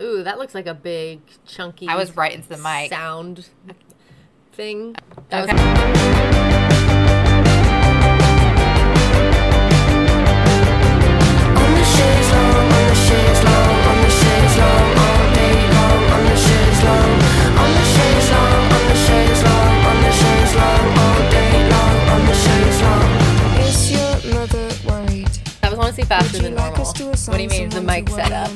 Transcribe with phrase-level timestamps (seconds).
[0.00, 1.86] Ooh, that looks like a big chunky.
[1.88, 2.90] I was right into the mic.
[2.90, 3.48] Sound
[4.52, 4.96] thing.
[5.28, 5.52] That Okay.
[5.52, 6.70] was
[10.40, 11.84] On the
[12.40, 17.12] on the shades long, on the shades long, all day long, on the shades long,
[17.62, 21.96] on the shades long, on the shades long, on the shades long, all day long,
[22.14, 23.08] on the shades long.
[23.68, 25.28] Is your mother worried?
[25.60, 26.80] that was honestly faster than normal.
[26.80, 28.50] us to assign What do you mean, the mic to worry setup?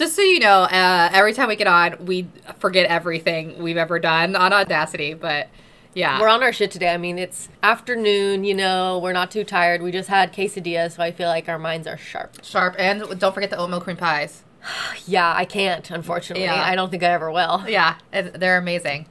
[0.00, 2.26] Just so you know, uh, every time we get on, we
[2.58, 5.12] forget everything we've ever done on Audacity.
[5.12, 5.50] But
[5.92, 6.88] yeah, We're on our shit today.
[6.88, 9.82] I mean, it's afternoon, you know, we're not too tired.
[9.82, 12.42] We just had quesadillas, so I feel like our minds are sharp.
[12.42, 12.76] sharp.
[12.78, 14.42] And don't forget the oatmeal cream pies.
[15.06, 16.44] Yeah, I can't, unfortunately.
[16.44, 16.62] Yeah.
[16.64, 17.64] I don't think I ever will.
[17.68, 19.04] Yeah, they're amazing.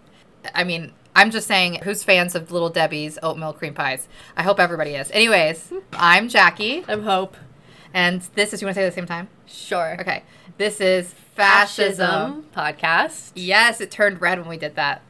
[0.56, 4.08] I mean, I'm just saying, who's fans of Little Debbie's oatmeal cream pies?
[4.36, 5.12] I hope everybody is.
[5.12, 7.38] Anyways, I'm Jackie, I'm Hope.
[7.94, 8.62] and this is.
[8.64, 9.28] You want to say at the same time?
[9.46, 9.96] Sure.
[10.00, 10.24] Okay.
[10.60, 12.44] This is fascism.
[12.54, 13.32] podcast.
[13.34, 15.02] Yes, it turned red when we did that.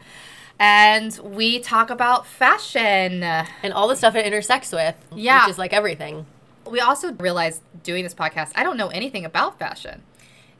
[0.59, 3.23] And we talk about fashion.
[3.23, 4.93] And all the stuff it intersects with.
[5.11, 5.45] Yeah.
[5.45, 6.27] Which is like everything.
[6.69, 10.03] We also realized doing this podcast, I don't know anything about fashion.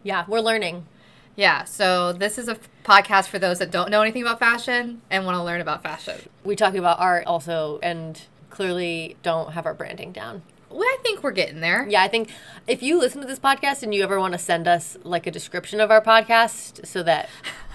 [0.01, 0.87] Yeah, we're learning.
[1.35, 5.03] Yeah, so this is a f- podcast for those that don't know anything about fashion
[5.11, 6.15] and want to learn about fashion.
[6.43, 10.41] We talk about art also and clearly don't have our branding down.
[10.69, 11.87] Well, I think we're getting there.
[11.89, 12.29] Yeah, I think
[12.67, 15.31] if you listen to this podcast and you ever want to send us like a
[15.31, 17.27] description of our podcast so that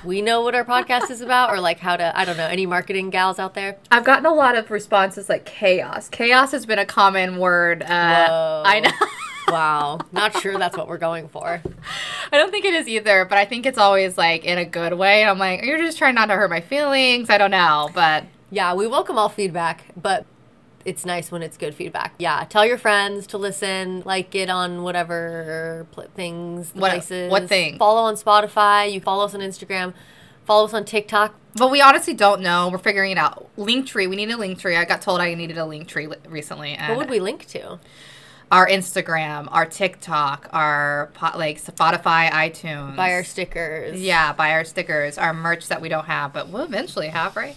[0.04, 2.66] we know what our podcast is about or like how to, I don't know, any
[2.66, 3.76] marketing gals out there.
[3.90, 6.08] I've gotten a lot of responses like chaos.
[6.08, 7.82] Chaos has been a common word.
[7.82, 8.62] Uh, Whoa.
[8.64, 8.90] I know.
[9.48, 9.98] Wow.
[10.10, 11.60] Not sure that's what we're going for.
[12.32, 14.94] I don't think it is either, but I think it's always like in a good
[14.94, 15.20] way.
[15.20, 17.28] And I'm like, you're just trying not to hurt my feelings.
[17.28, 20.24] I don't know, but Yeah, we welcome all feedback, but
[20.84, 22.14] it's nice when it's good feedback.
[22.18, 27.30] Yeah, tell your friends to listen, like it on whatever pl- things, What- places.
[27.30, 27.78] what thing?
[27.78, 28.92] Follow on Spotify.
[28.92, 29.94] You follow us on Instagram.
[30.44, 31.34] Follow us on TikTok.
[31.56, 32.68] but we honestly don't know.
[32.68, 33.48] We're figuring it out.
[33.56, 34.76] Linktree, we need a Linktree.
[34.76, 36.72] I got told I needed a Linktree li- recently.
[36.74, 37.78] And What would we link to?
[38.52, 42.94] Our Instagram, our TikTok, our like Spotify, iTunes.
[42.94, 44.00] Buy our stickers.
[44.00, 47.56] Yeah, buy our stickers, our merch that we don't have, but we'll eventually have, right?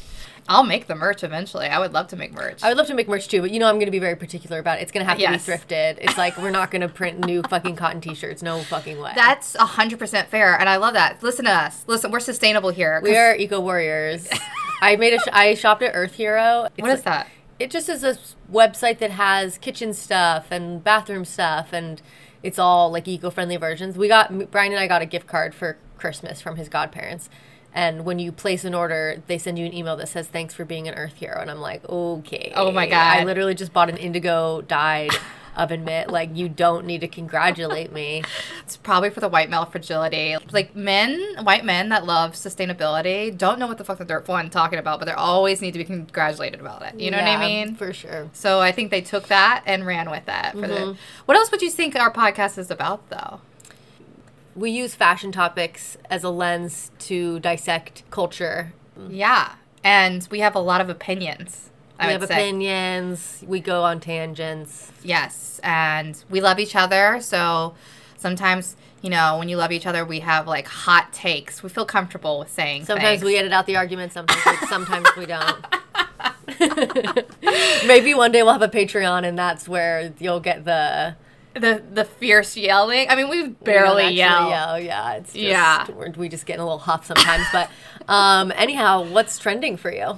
[0.49, 1.65] I'll make the merch eventually.
[1.67, 2.63] I would love to make merch.
[2.63, 4.15] I would love to make merch too, but you know I'm going to be very
[4.15, 4.83] particular about it.
[4.83, 5.45] It's going to have to Yes.
[5.45, 5.97] be thrifted.
[5.99, 8.41] It's like we're not going to print new fucking cotton t-shirts.
[8.41, 9.11] No fucking way.
[9.15, 11.21] That's a hundred percent fair, and I love that.
[11.21, 11.83] Listen to us.
[11.87, 12.99] Listen, we're sustainable here.
[13.03, 14.27] we are eco warriors.
[14.81, 16.61] I made a sh- I shopped at Earth Hero.
[16.61, 17.27] What It's is that?
[17.59, 18.17] It just is a
[18.51, 22.01] website that has kitchen stuff and bathroom stuff, and
[22.43, 23.97] it's all like eco-friendly versions.
[23.97, 27.29] We got Brian and I got a gift card for Christmas from his godparents,
[27.77, 30.65] and when you place an order, they send you an email that says thanks for
[30.65, 32.51] being an Earth hero, and I'm like, okay.
[32.55, 33.19] Oh my God.
[33.19, 35.11] I literally just bought an indigo dyed
[35.55, 36.09] oven mitt.
[36.09, 38.23] Like you don't need to congratulate me.
[38.63, 40.35] It's probably for the white male fragility.
[40.51, 44.49] Like men, white men that love sustainability don't know what the fuck the dirt one
[44.49, 46.99] talking about, but they always need to be congratulated about it.
[46.99, 47.75] You know what I mean?
[47.75, 48.29] For sure.
[48.33, 50.51] So I think they took that and ran with that.
[50.51, 50.99] For the, mm-hmm.
[51.25, 53.39] what else would you think our podcast is about, though?
[54.57, 58.73] We use fashion topics as a lens to dissect culture
[59.07, 59.53] Yeah,
[59.83, 61.69] and we have a lot of opinions.
[61.99, 62.33] I we have say.
[62.33, 63.43] opinions.
[63.45, 64.91] We go on tangents.
[65.03, 67.19] Yes, and we love each other.
[67.21, 67.75] So
[68.17, 71.61] sometimes, you know, when you love each other, we have like hot takes.
[71.61, 72.85] We feel comfortable with saying.
[72.85, 73.23] Sometimes things.
[73.23, 74.11] we edit out the argument.
[74.11, 75.65] Sometimes we, sometimes we don't.
[77.87, 81.15] Maybe one day we'll have a Patreon, and that's where you'll get the
[81.59, 83.09] the the fierce yelling.
[83.09, 84.49] I mean, we we barely actually yell.
[84.49, 84.79] yell.
[84.79, 85.85] Yeah, it's just, Yeah.
[85.91, 87.45] We're, we just get a little huff sometimes.
[87.51, 87.69] but
[88.07, 90.17] um, anyhow, what's trending for you?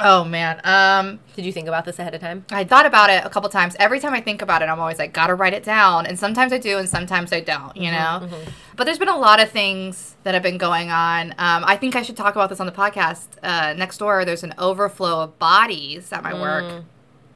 [0.00, 2.44] Oh man, um, Did you think about this ahead of time?
[2.50, 3.76] I thought about it a couple times.
[3.78, 6.06] Every time I think about it, I'm always like, gotta write it down.
[6.06, 7.76] And sometimes I do, and sometimes I don't.
[7.76, 8.28] You know.
[8.76, 11.30] But there's been a lot of things that have been going on.
[11.32, 13.26] Um, I think I should talk about this on the podcast.
[13.40, 16.84] Uh, next door, there's an overflow of bodies at my work.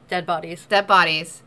[0.09, 0.65] Dead bodies.
[0.67, 1.43] dead bodies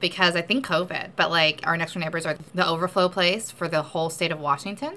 [0.00, 3.68] because I think COVID, but like our next door neighbors are the overflow place for
[3.68, 4.94] the whole state of Washington.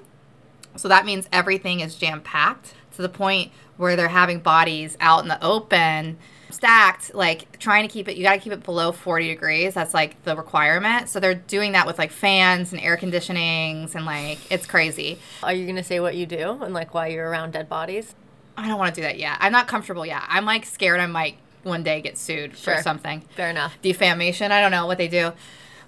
[0.76, 5.22] So that means everything is jam packed to the point where they're having bodies out
[5.22, 6.18] in the open,
[6.50, 9.74] stacked, like trying to keep it, you got to keep it below 40 degrees.
[9.74, 11.08] That's like the requirement.
[11.08, 15.18] So they're doing that with like fans and air conditionings and like it's crazy.
[15.42, 18.14] Are you gonna say what you do and like why you're around dead bodies?
[18.56, 19.38] I don't want to do that yet.
[19.40, 20.22] I'm not comfortable yet.
[20.28, 22.76] I'm like scared I might one day get sued Sure.
[22.76, 23.22] for something.
[23.36, 23.76] Fair enough.
[23.82, 24.52] defamation.
[24.52, 25.32] I don't know what they do.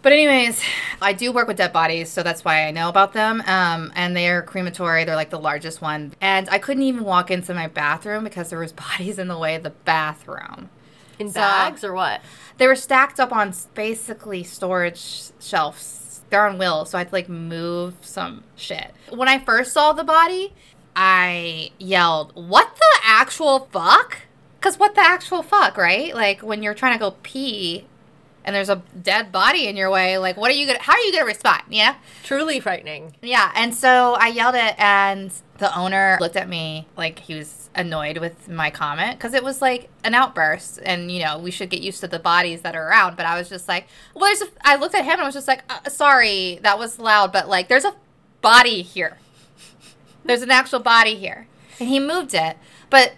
[0.03, 0.61] But anyways,
[1.01, 3.41] I do work with dead bodies, so that's why I know about them.
[3.47, 5.05] Um, and they're crematory.
[5.05, 6.13] They're like the largest one.
[6.21, 9.55] And I couldn't even walk into my bathroom because there was bodies in the way
[9.55, 10.71] of the bathroom.
[11.21, 12.21] In So- bags or what?
[12.59, 17.15] They were stacked up on basically storage shelves they're on wheels, so I had to
[17.15, 18.95] like move some shit.
[19.11, 20.55] When I first saw the body,
[20.97, 24.17] I yelled, "What the actual fuck?"
[24.63, 26.15] Cuz what the actual fuck, right?
[26.15, 27.87] Like when you're trying to go pee
[28.45, 31.01] and there's a dead body in your way, like what are you to how are
[31.01, 31.97] you to respond, yeah?
[32.23, 33.15] Truly frightening.
[33.23, 37.71] Yeah, and so I yelled it, and the owner looked at me like he was
[37.75, 41.71] annoyed with my comment because it was like an outburst, and you know we should
[41.71, 43.17] get used to the bodies that are around.
[43.17, 44.43] But I was just like, well, there's.
[44.43, 47.33] A, I looked at him and I was just like, uh, sorry, that was loud,
[47.33, 47.95] but like there's a
[48.41, 49.19] body here.
[50.25, 51.49] There's an actual body here,
[51.81, 52.57] and he moved it,
[52.91, 53.15] but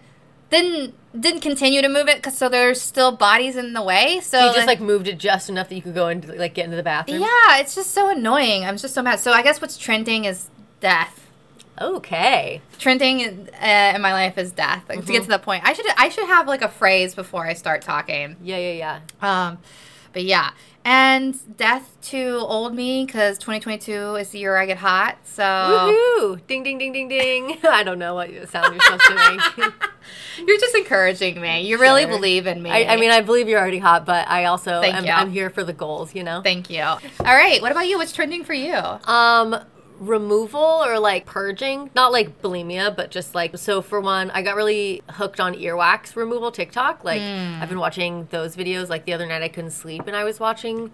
[0.49, 4.20] then didn't continue to move it because so there's still bodies in the way.
[4.20, 6.55] So You just then- like moved it just enough that you could go and like
[6.55, 7.20] get into the bathroom.
[7.20, 8.64] yeah, it's just so annoying.
[8.64, 9.20] I'm just so mad.
[9.20, 10.49] So I guess what's trending is
[10.81, 11.20] death.
[11.81, 12.61] Okay.
[12.78, 14.84] trending in, uh, in my life is death.
[14.88, 17.44] Like, To get to the point, I should I should have like a phrase before
[17.46, 18.37] I start talking.
[18.43, 19.49] Yeah, yeah, yeah.
[19.49, 19.58] Um,
[20.12, 20.50] but yeah,
[20.85, 25.17] and death to old me because 2022 is the year I get hot.
[25.25, 26.47] So Woohoo!
[26.47, 27.59] Ding, ding, ding, ding, ding.
[27.69, 29.15] I don't know what sound you're supposed to
[29.59, 29.73] make.
[30.47, 31.63] you're just encouraging me.
[31.63, 32.11] You really Sure.
[32.11, 32.71] believe in me.
[32.71, 35.11] I, I mean, I believe you're already hot, but I also Thank am, you.
[35.13, 36.43] I'm here for the goals, you know?
[36.43, 36.83] thank you.
[36.83, 37.97] All right, what about you?
[37.99, 38.75] What's trending for you?
[38.75, 39.57] Um,
[39.99, 43.82] removal or like purging, not like bulimia, but just like so.
[43.82, 47.05] For one, I got really hooked on earwax removal TikTok.
[47.05, 47.62] Like hmm.
[47.62, 48.88] I've been watching those videos.
[48.88, 50.91] Like the other night, I couldn't sleep, and I was watching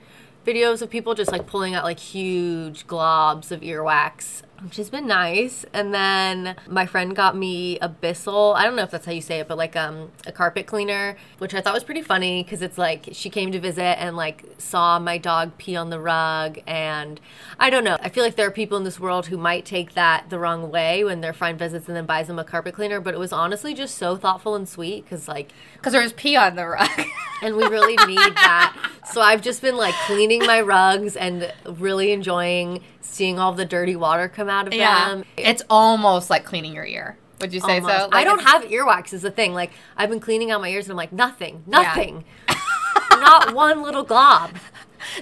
[0.47, 4.43] videos of people just like pulling out like huge globs of earwax.
[4.63, 8.53] Which has been nice, and then my friend got me a Bissell.
[8.55, 11.17] I don't know if that's how you say it, but like um a carpet cleaner,
[11.39, 14.45] which I thought was pretty funny because it's like she came to visit and like
[14.59, 17.21] saw my dog pee on the rug, and
[17.59, 17.97] I don't know.
[18.03, 20.71] I feel like there are people in this world who might take that the wrong
[20.71, 23.33] way when their friend visits and then buys them a carpet cleaner, but it was
[23.33, 26.89] honestly just so thoughtful and sweet because like Because there was pee on the rug.
[27.43, 28.77] and we really need that.
[29.13, 33.97] So I've just been like cleaning my rugs and really enjoying seeing all the dirty
[33.97, 35.25] water come out of yeah, them.
[35.37, 37.17] it's almost like cleaning your ear.
[37.41, 37.97] Would you say Almost.
[37.97, 38.09] so?
[38.13, 39.55] I don't have earwax is the thing.
[39.55, 42.25] Like I've been cleaning out my ears and I'm like nothing, nothing,
[43.13, 44.57] not one little glob.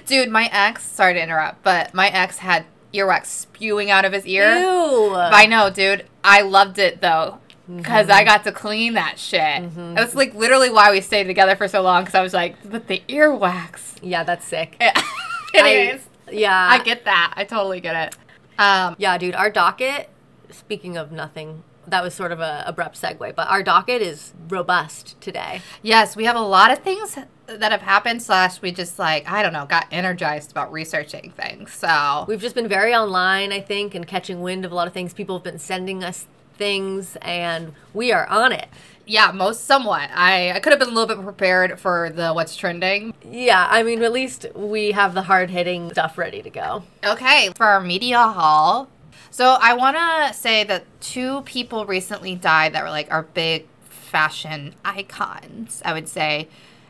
[0.05, 4.25] Dude, my ex, sorry to interrupt, but my ex had earwax spewing out of his
[4.25, 4.57] ear.
[4.59, 5.13] Ew.
[5.15, 6.05] I know, dude.
[6.23, 7.39] I loved it though.
[7.73, 8.11] Because Mm-hmm.
[8.17, 9.63] I got to clean that shit.
[9.95, 12.01] That's like literally why we stayed together for so long.
[12.03, 13.97] Because I was like, but the earwax.
[14.01, 14.75] Yeah, that's sick.
[15.53, 17.33] Anyways, Yeah, I, get that.
[17.35, 18.17] I totally get it.
[18.59, 20.09] Um, Yeah, dude, our docket,
[20.49, 25.19] speaking of nothing, that was sort of a abrupt segue, but our docket is robust
[25.21, 25.61] today.
[25.81, 27.17] yes, we have a lot of things
[27.47, 28.21] that have happened.
[28.21, 31.73] Slash, we just like I don't know, got energized about researching things.
[31.73, 34.93] So We've just been very online, I think, and catching wind of a lot of
[34.93, 35.13] things.
[35.13, 38.67] People have been sending us things, and we are on it.
[39.09, 40.11] Yeah, most somewhat.
[40.13, 43.15] I I could have been a little bit prepared for the what's trending.
[43.23, 46.83] Yeah, I mean, at least we have the hard hitting stuff ready to go.
[47.03, 48.87] Okay, for our media hall.
[49.31, 53.65] So I want to say that two people recently died that were like our big
[53.89, 56.47] fashion icons, I would say.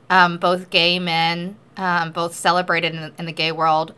[0.10, 3.94] Um, both gay men, um, both celebrated in, in the gay world.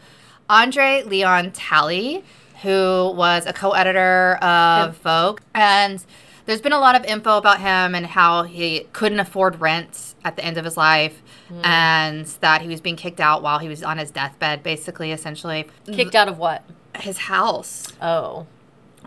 [0.48, 2.24] Andre Leon Talley,
[2.62, 5.42] who was a co editor of Vogue.
[5.56, 6.04] And
[6.52, 10.36] there's been a lot of info about him and how he couldn't afford rent at
[10.36, 11.62] the end of his life hmm.
[11.64, 15.66] and that he was being kicked out while he was on his deathbed, basically, essentially.
[15.86, 16.64] Kicked out of what?
[16.96, 17.88] His house.
[18.02, 18.48] Oh.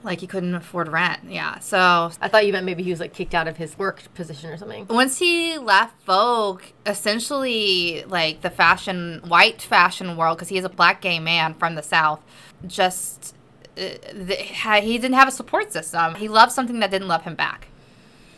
[0.03, 1.21] Like he couldn't afford rent.
[1.29, 1.59] Yeah.
[1.59, 4.49] So I thought you meant maybe he was like kicked out of his work position
[4.49, 4.87] or something.
[4.89, 10.71] once he left Vogue, essentially like the fashion, white fashion world, because he is a
[10.71, 12.23] black gay man from the South,
[12.67, 13.35] just
[13.77, 16.15] he didn't have a support system.
[16.15, 17.69] He loved something that didn't love him back,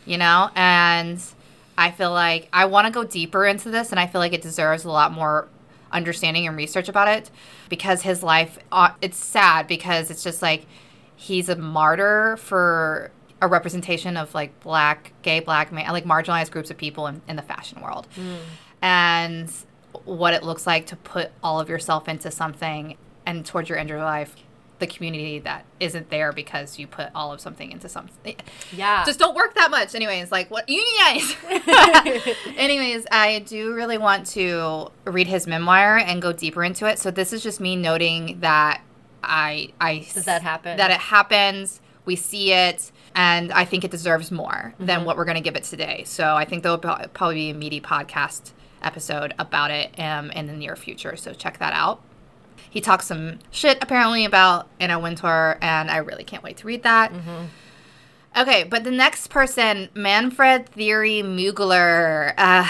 [0.04, 0.50] you know?
[0.54, 1.22] And
[1.78, 4.42] I feel like I want to go deeper into this, and I feel like it
[4.42, 5.48] deserves a lot more
[5.92, 7.30] understanding and research about it
[7.68, 10.66] because his life, uh, it's sad because it's just like
[11.14, 16.70] he's a martyr for a representation of like black, gay, black, man, like marginalized groups
[16.70, 18.08] of people in, in the fashion world.
[18.82, 19.50] And
[20.04, 23.90] what it looks like to put all of yourself into something and towards your end
[23.90, 24.34] of your life,
[24.78, 28.36] the community that isn't there because you put all of something into something.
[28.72, 29.04] Yeah.
[29.06, 29.94] Just don't work that much.
[29.94, 31.34] Anyways, like what unionize.
[32.56, 36.98] Anyways, I do really want to read his memoir and go deeper into it.
[36.98, 38.82] So this is just me noting that
[39.22, 40.76] I I Does that happen?
[40.76, 41.80] That it happens.
[42.04, 45.04] We see it, and I think it deserves more than Mm-hmm.
[45.06, 46.04] what we're going to give it today.
[46.06, 48.52] So I think there'll probably be a meaty podcast
[48.82, 51.16] episode about it um, in the near future.
[51.16, 52.00] So check that out.
[52.68, 56.82] He talks some shit apparently about Anna Wintour, and I really can't wait to read
[56.82, 57.12] that.
[58.36, 62.68] Okay, but the next person, Manfred Thierry Mugler, uh,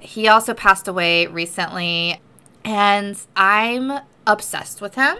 [0.00, 2.20] he also passed away recently,
[2.64, 5.16] and I'm obsessed with him.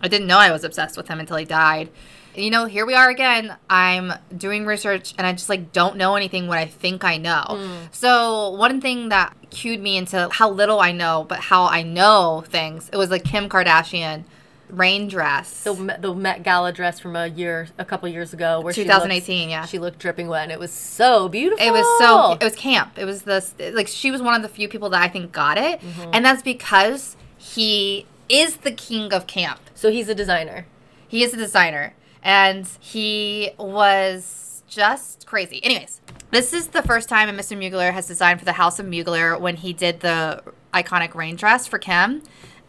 [0.00, 1.88] I didn't know I was obsessed with him until he died.
[2.36, 3.56] You know, here we are again.
[3.70, 7.44] I'm doing research and I just like don't know anything what I think I know.
[7.48, 7.86] Hmm.
[7.92, 12.44] So, one thing that cued me into how little I know, but how I know
[12.46, 14.24] things, it was like Kim Kardashian
[14.68, 15.62] rain dress.
[15.62, 18.82] The, Met- the Met Gala dress from a year, a couple years ago, where she
[18.82, 19.64] 2018, looks- yeah.
[19.64, 21.64] she looked dripping wet, and it was so beautiful.
[21.64, 22.98] It was so it was camp.
[22.98, 25.58] It was this like she was one of the few people that I think got
[25.58, 26.10] it, mm-hmm.
[26.12, 29.60] and that's because he is the king of camp.
[29.74, 30.66] so he's a designer.
[31.08, 35.62] He is a designer, and he was just crazy.
[35.64, 37.56] Anyways, this is the first time Mr.
[37.56, 40.42] Mugler has designed for the House of Mugler when he did the
[40.74, 42.22] iconic rain dress for Kim.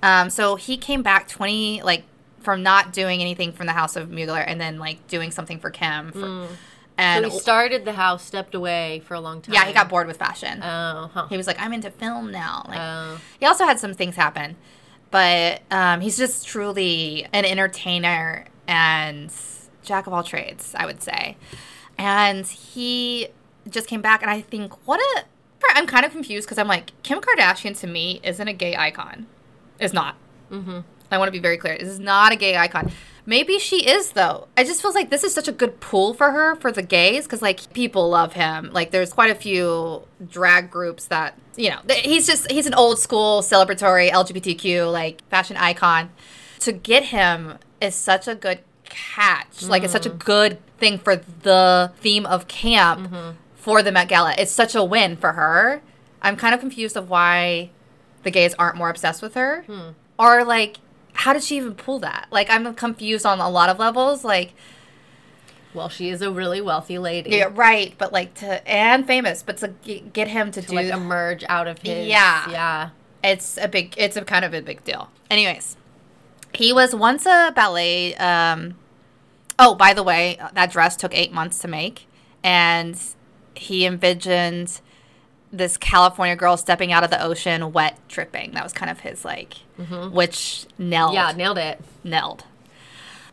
[0.04, 2.04] Um, so he came back twenty like
[2.42, 5.70] from not doing anything from the House of Mugler and then like doing something for
[5.70, 6.12] Kim.
[6.13, 6.48] For,
[6.98, 9.54] And so he started the house, stepped away for a long time.
[9.54, 10.62] yeah, he got bored with fashion.
[10.63, 11.27] Oh, huh.
[11.27, 12.63] he was like, I'm into film now.
[12.70, 13.20] Like, Oh.
[13.39, 14.56] he also had some things happen,
[15.12, 19.32] but um, he's just truly an entertainer and
[19.84, 21.38] jack of all trades, I would say.
[21.98, 23.30] And he
[23.70, 25.26] just came back, and I think, what a.
[25.74, 29.26] I'm kind of confused because I'm like, Kim Kardashian to me isn't a gay icon.
[29.80, 30.16] Is not.
[30.52, 30.80] Mm-hmm.
[31.12, 31.78] I want to be very clear.
[31.78, 32.92] This is not a gay icon.
[33.26, 34.48] Maybe she is though.
[34.56, 37.26] I just feels like this is such a good pool for her for the gays
[37.26, 38.72] because like people love him.
[38.72, 41.80] Like there's quite a few drag groups that you know.
[41.90, 46.10] He's just he's an old school celebratory LGBTQ like fashion icon.
[46.60, 49.63] To get him is such a good catch.
[49.63, 50.19] Like it's such a mm.
[50.19, 53.38] good thing for the theme of camp mm-hmm.
[53.55, 54.36] for the Met Gala.
[54.38, 55.81] It's such a win for her.
[56.22, 57.69] I'm kind of confused of why
[58.24, 59.63] the gays aren't more obsessed with her.
[59.63, 59.89] Hmm.
[60.17, 60.77] Or like
[61.13, 62.27] how did she even pull that?
[62.31, 64.24] Like I'm confused on a lot of levels.
[64.24, 64.53] Like
[65.74, 67.31] Well, she is a really wealthy lady.
[67.31, 70.75] yeah, right, but like to and famous, but to g- get him to, To do
[70.75, 72.07] like emerge out of his.
[72.07, 72.50] Yeah.
[72.50, 72.89] Yeah.
[73.24, 75.10] it's a big it's a kind of a big deal.
[75.29, 75.75] Anyways,
[76.58, 78.76] he was once a ballet um
[79.60, 82.06] Oh, by the way, that dress took 8 months to make
[82.44, 83.00] and
[83.56, 84.82] he envisioned
[85.52, 88.52] this California girl stepping out of the ocean wet dripping.
[88.52, 89.56] That was kind of his like
[90.12, 91.80] which nailed Yeah, nailed it.
[92.04, 92.44] nailed.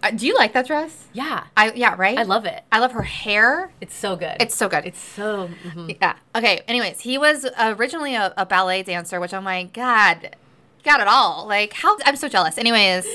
[0.03, 1.07] Uh, do you like that dress?
[1.13, 1.45] Yeah.
[1.57, 2.19] I yeah, right?
[2.19, 2.63] I love it.
[2.73, 3.73] I love her hair.
[3.83, 4.37] It's so good.
[4.41, 4.85] It's so good.
[4.87, 5.51] It's so.
[5.67, 5.97] mhm.
[6.01, 6.15] Yeah.
[6.35, 6.63] Okay.
[6.69, 10.37] Anyways, he was originally a, a ballet dancer, which I'm like, God,
[10.85, 11.47] got it all.
[11.47, 11.97] Like, how?
[12.05, 12.59] I'm so jealous.
[12.59, 13.07] Anyways,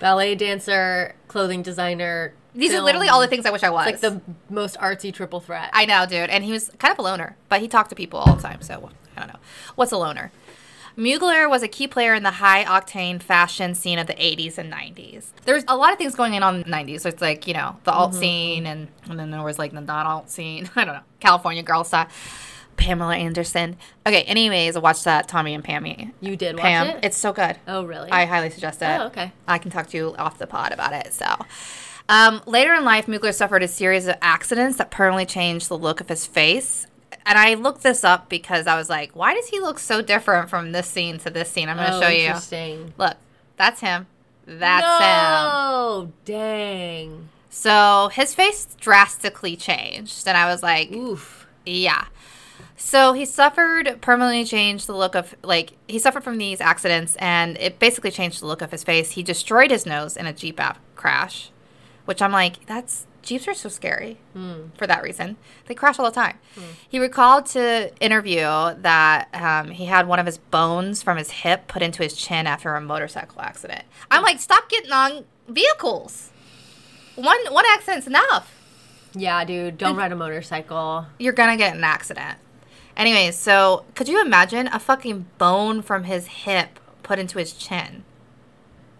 [0.00, 2.32] Ballet dancer, clothing designer.
[2.54, 3.86] these are literally all the things I wish I was.
[3.86, 5.70] It's like the most artsy triple threat.
[5.72, 6.30] I know, dude.
[6.30, 8.62] And he was kind of a loner, but he talked to people all the time.
[8.62, 9.38] So I don't know.
[9.76, 10.32] What's a loner?
[10.96, 14.72] Mugler was a key player in the high octane fashion scene of the 80s and
[14.72, 15.28] 90s.
[15.44, 17.02] There's a lot of things going on in the 90s.
[17.02, 18.20] So it's like, you know, the alt mm-hmm.
[18.20, 20.68] scene, and, and then there was like the non alt scene.
[20.76, 21.02] I don't know.
[21.20, 22.59] California girl stuff.
[22.80, 23.76] Pamela Anderson.
[24.06, 26.12] Okay, anyways, watch that Tommy and Pammy.
[26.20, 27.04] you did watch Pam, it?
[27.04, 27.58] it's so good.
[27.68, 28.10] oh, really?
[28.10, 28.86] I highly suggest it.
[28.86, 29.32] Oh, okay.
[29.46, 31.12] I can talk to you off the pod about it.
[31.12, 31.26] So,
[32.08, 36.00] um, later in life, Mugler suffered a series of accidents that permanently changed the look
[36.00, 36.86] of his face.
[37.26, 40.48] And I looked this up because I was like, why does he look so different
[40.48, 41.68] from this scene to this scene?
[41.68, 42.26] I'm going to oh, show you.
[42.26, 42.94] Interesting.
[42.96, 43.16] Look,
[43.56, 44.06] that's him.
[44.46, 45.50] That's him.
[45.52, 47.28] Oh, dang.
[47.50, 50.26] So his face drastically changed.
[50.26, 51.46] And I was like, Oof.
[51.66, 52.06] yeah.
[52.82, 57.58] So he suffered permanently changed the look of like he suffered from these accidents and
[57.58, 59.12] it basically changed the look of his face.
[59.12, 61.50] He destroyed his nose in a Jeep app crash,
[62.06, 64.16] which I'm like, that's Jeeps are so scary
[64.78, 65.36] for that reason.
[65.66, 66.38] They crash all the time.
[66.88, 71.68] He recalled to interview that um, he had one of his bones from his hip
[71.68, 73.82] put into his chin after a motorcycle accident.
[74.10, 76.30] I'm like, stop getting on vehicles.
[77.14, 78.50] One one accident's enough
[79.14, 79.76] Yeah, dude.
[79.76, 81.04] Don't ride a motorcycle.
[81.18, 82.38] you're gonna get an accident.
[83.00, 88.04] Anyways, so could you imagine a fucking bone from his hip put into his chin?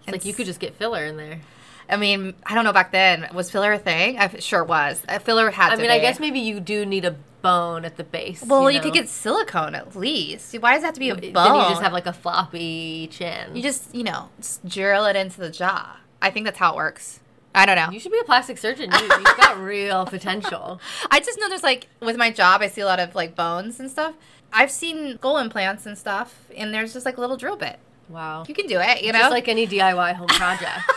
[0.04, 1.40] It's like you could just get filler in there.
[1.86, 3.28] I mean, I don't know back then.
[3.34, 4.18] Was filler a thing?
[4.18, 5.02] I sure was.
[5.06, 7.98] A filler had I to mean, I guess maybe you do need a bone at
[7.98, 8.42] the base.
[8.42, 8.84] Well, you, know?
[8.84, 10.56] could get silicone at least.
[10.58, 11.32] Why does it have to be a bone?
[11.32, 13.54] Then you just have like a floppy chin.
[13.54, 15.98] You just, you know, just drill it into the jaw.
[16.22, 17.20] I think that's how it works.
[17.54, 17.90] I don't know.
[17.90, 18.90] You should be a plastic surgeon.
[18.92, 20.80] You, you've got real potential.
[21.10, 23.80] I just know there's like with my job, I see a lot of like bones
[23.80, 24.14] and stuff.
[24.52, 27.78] I've seen skull implants and stuff, and there's just like a little drill bit.
[28.08, 28.44] Wow.
[28.48, 29.20] You can do it, you know.
[29.20, 30.80] Just like any DIY home project.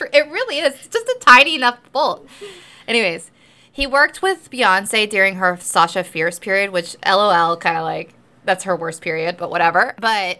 [0.00, 0.74] It really is.
[0.74, 2.26] It's just a tiny enough bolt.
[2.86, 3.30] Anyways,
[3.70, 8.64] he worked with Beyonce during her Sasha Fierce period, which LOL kind of like that's
[8.64, 9.94] her worst period, but whatever.
[10.00, 10.38] But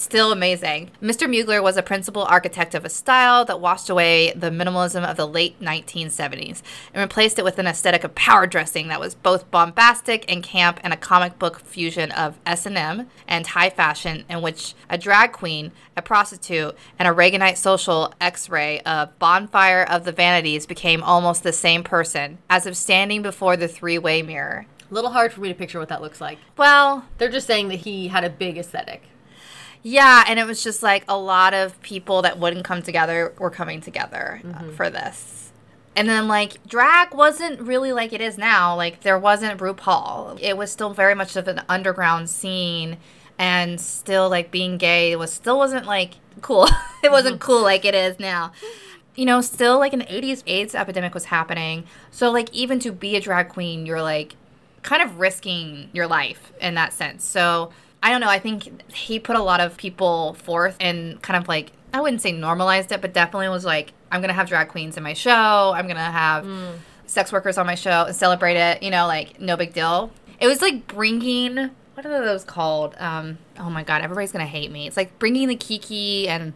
[0.00, 0.90] still amazing.
[1.02, 1.28] Mr.
[1.28, 5.28] Mugler was a principal architect of a style that washed away the minimalism of the
[5.28, 6.62] late 1970s
[6.94, 10.80] and replaced it with an aesthetic of power dressing that was both bombastic and camp
[10.82, 15.70] and a comic book fusion of S&M and high fashion in which a drag queen,
[15.96, 21.52] a prostitute, and a Reaganite social x-ray of Bonfire of the Vanities became almost the
[21.52, 24.66] same person as if standing before the three-way mirror.
[24.90, 26.38] A little hard for me to picture what that looks like.
[26.56, 29.02] Well, They're just saying that he had a big aesthetic.
[29.82, 33.50] Yeah, and it was just like a lot of people that wouldn't come together were
[33.50, 35.52] coming together uh, for this.
[35.96, 38.76] And then like drag wasn't really like it is now.
[38.76, 40.38] Like there wasn't RuPaul.
[40.40, 42.98] It was still very much of an underground scene
[43.38, 46.68] and still like being gay was still wasn't like cool.
[47.02, 48.52] it wasn't cool like it is now.
[49.16, 51.84] You know, still like in the 80s AIDS epidemic was happening.
[52.10, 54.36] So like even to be a drag queen, you're like
[54.82, 57.24] kind of risking your life in that sense.
[57.24, 57.72] So
[58.02, 58.28] I don't know.
[58.28, 62.22] I think he put a lot of people forth and kind of like I wouldn't
[62.22, 65.72] say normalized it, but definitely was like I'm gonna have drag queens in my show.
[65.74, 66.46] I'm gonna have
[67.06, 68.82] sex workers on my show and celebrate it.
[68.82, 70.10] You know, like no big deal.
[70.38, 72.94] It was like bringing what are those called?
[72.98, 74.86] Um, oh my god, everybody's gonna hate me.
[74.86, 76.54] It's like bringing the kiki and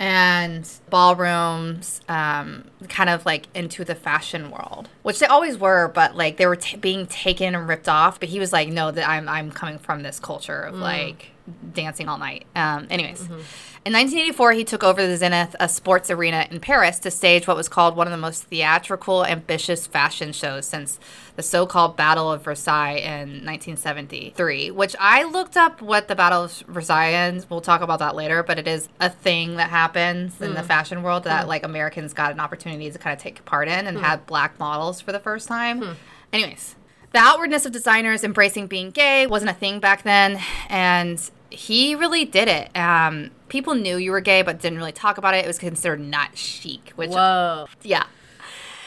[0.00, 6.16] and ballrooms um, kind of like into the fashion world which they always were but
[6.16, 9.06] like they were t- being taken and ripped off but he was like no that
[9.06, 11.32] i'm, I'm coming from this culture of like
[11.72, 12.46] dancing all night.
[12.54, 13.22] Um, anyways
[13.84, 17.56] in 1984 he took over the zenith a sports arena in paris to stage what
[17.56, 20.98] was called one of the most theatrical ambitious fashion shows since
[21.40, 26.52] the so-called battle of versailles in 1973 which i looked up what the battle of
[26.68, 30.52] versailles is we'll talk about that later but it is a thing that happens in
[30.52, 30.66] the mm.
[30.66, 31.48] fashion world that mm.
[31.48, 34.02] like americans got an opportunity to kind of take part in and mm.
[34.02, 35.80] had black models for the first time.
[35.80, 35.92] Hmm.
[36.30, 36.76] Anyways
[37.12, 42.26] the outwardness of designers embracing being gay wasn't a thing back then and he really
[42.26, 42.76] did it.
[42.76, 45.44] Um, people knew you were gay but didn't really talk about it.
[45.44, 47.66] It was considered not chic which Whoa.
[47.82, 48.04] yeah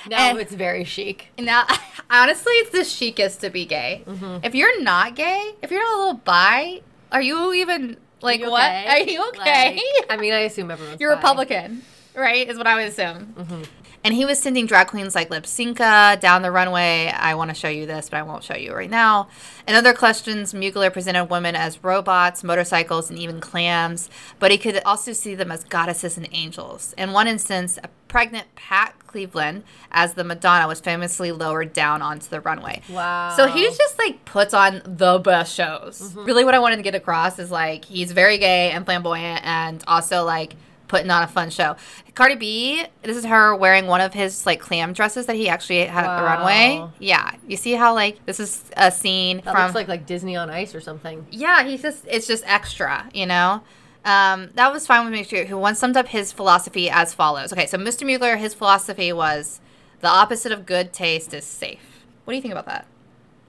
[0.09, 1.29] Now And- it's very chic.
[1.37, 1.65] now,
[2.09, 4.03] honestly, it's the chicest to be gay.
[4.05, 4.37] Mm-hmm.
[4.43, 6.81] If you're not gay, if you're not a little bi,
[7.11, 8.63] are you even like You what?
[8.63, 8.87] okay?
[8.87, 9.75] Are you okay?
[9.75, 11.15] Like, I mean, I assume everyone's you're bi.
[11.17, 11.83] Republican,
[12.15, 12.47] right?
[12.49, 13.33] Is what I would assume.
[13.37, 13.61] Mm-hmm.
[14.03, 17.07] And he was sending drag queens like Lypsinka down the runway.
[17.07, 19.29] I want to show you this, but I won't show you right now.
[19.65, 24.81] In other questions, Mugler presented women as robots, motorcycles, and even clams, but he could
[24.83, 26.93] also see them as goddesses and angels.
[26.97, 32.27] In one instance, a pregnant Pat Cleveland, as the Madonna, was famously lowered down onto
[32.27, 32.81] the runway.
[32.89, 33.33] Wow.
[33.37, 36.01] So he's just like puts on the best shows.
[36.01, 36.25] Mm-hmm.
[36.25, 39.81] Really, what I wanted to get across is like he's very gay and flamboyant, and
[39.87, 40.55] also like
[40.93, 41.75] putting on a fun show.
[42.13, 45.85] Cardi B, this is her wearing one of his like clam dresses that he actually
[45.85, 46.87] had at the runway.
[46.99, 50.35] Yeah, you see how like this is a scene That from looks like like Disney
[50.35, 51.25] on Ice or something.
[51.31, 53.63] yeah, he's just it's just extra, you know.
[54.05, 55.45] Um, that was fine with me, too.
[55.45, 57.53] who once summed up his philosophy as follows.
[57.53, 58.03] Okay, so Mr.
[58.05, 59.61] Mugler, his philosophy was
[60.01, 62.03] the opposite of good taste is safe.
[62.25, 62.85] What do you think about that?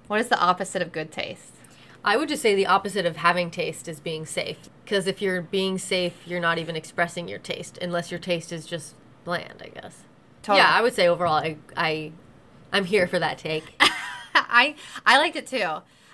[0.06, 1.50] What is the opposite of good taste?
[2.04, 4.58] I would just say the opposite of having taste is being safe.
[4.84, 8.66] Because if you're being safe, you're not even expressing your taste, unless your taste is
[8.66, 8.94] just
[9.24, 10.02] bland, I guess.
[10.56, 12.12] Yeah, I would say overall, I, I,
[12.72, 13.64] I'm here for that take.
[14.34, 14.74] I
[15.06, 15.66] I liked it too.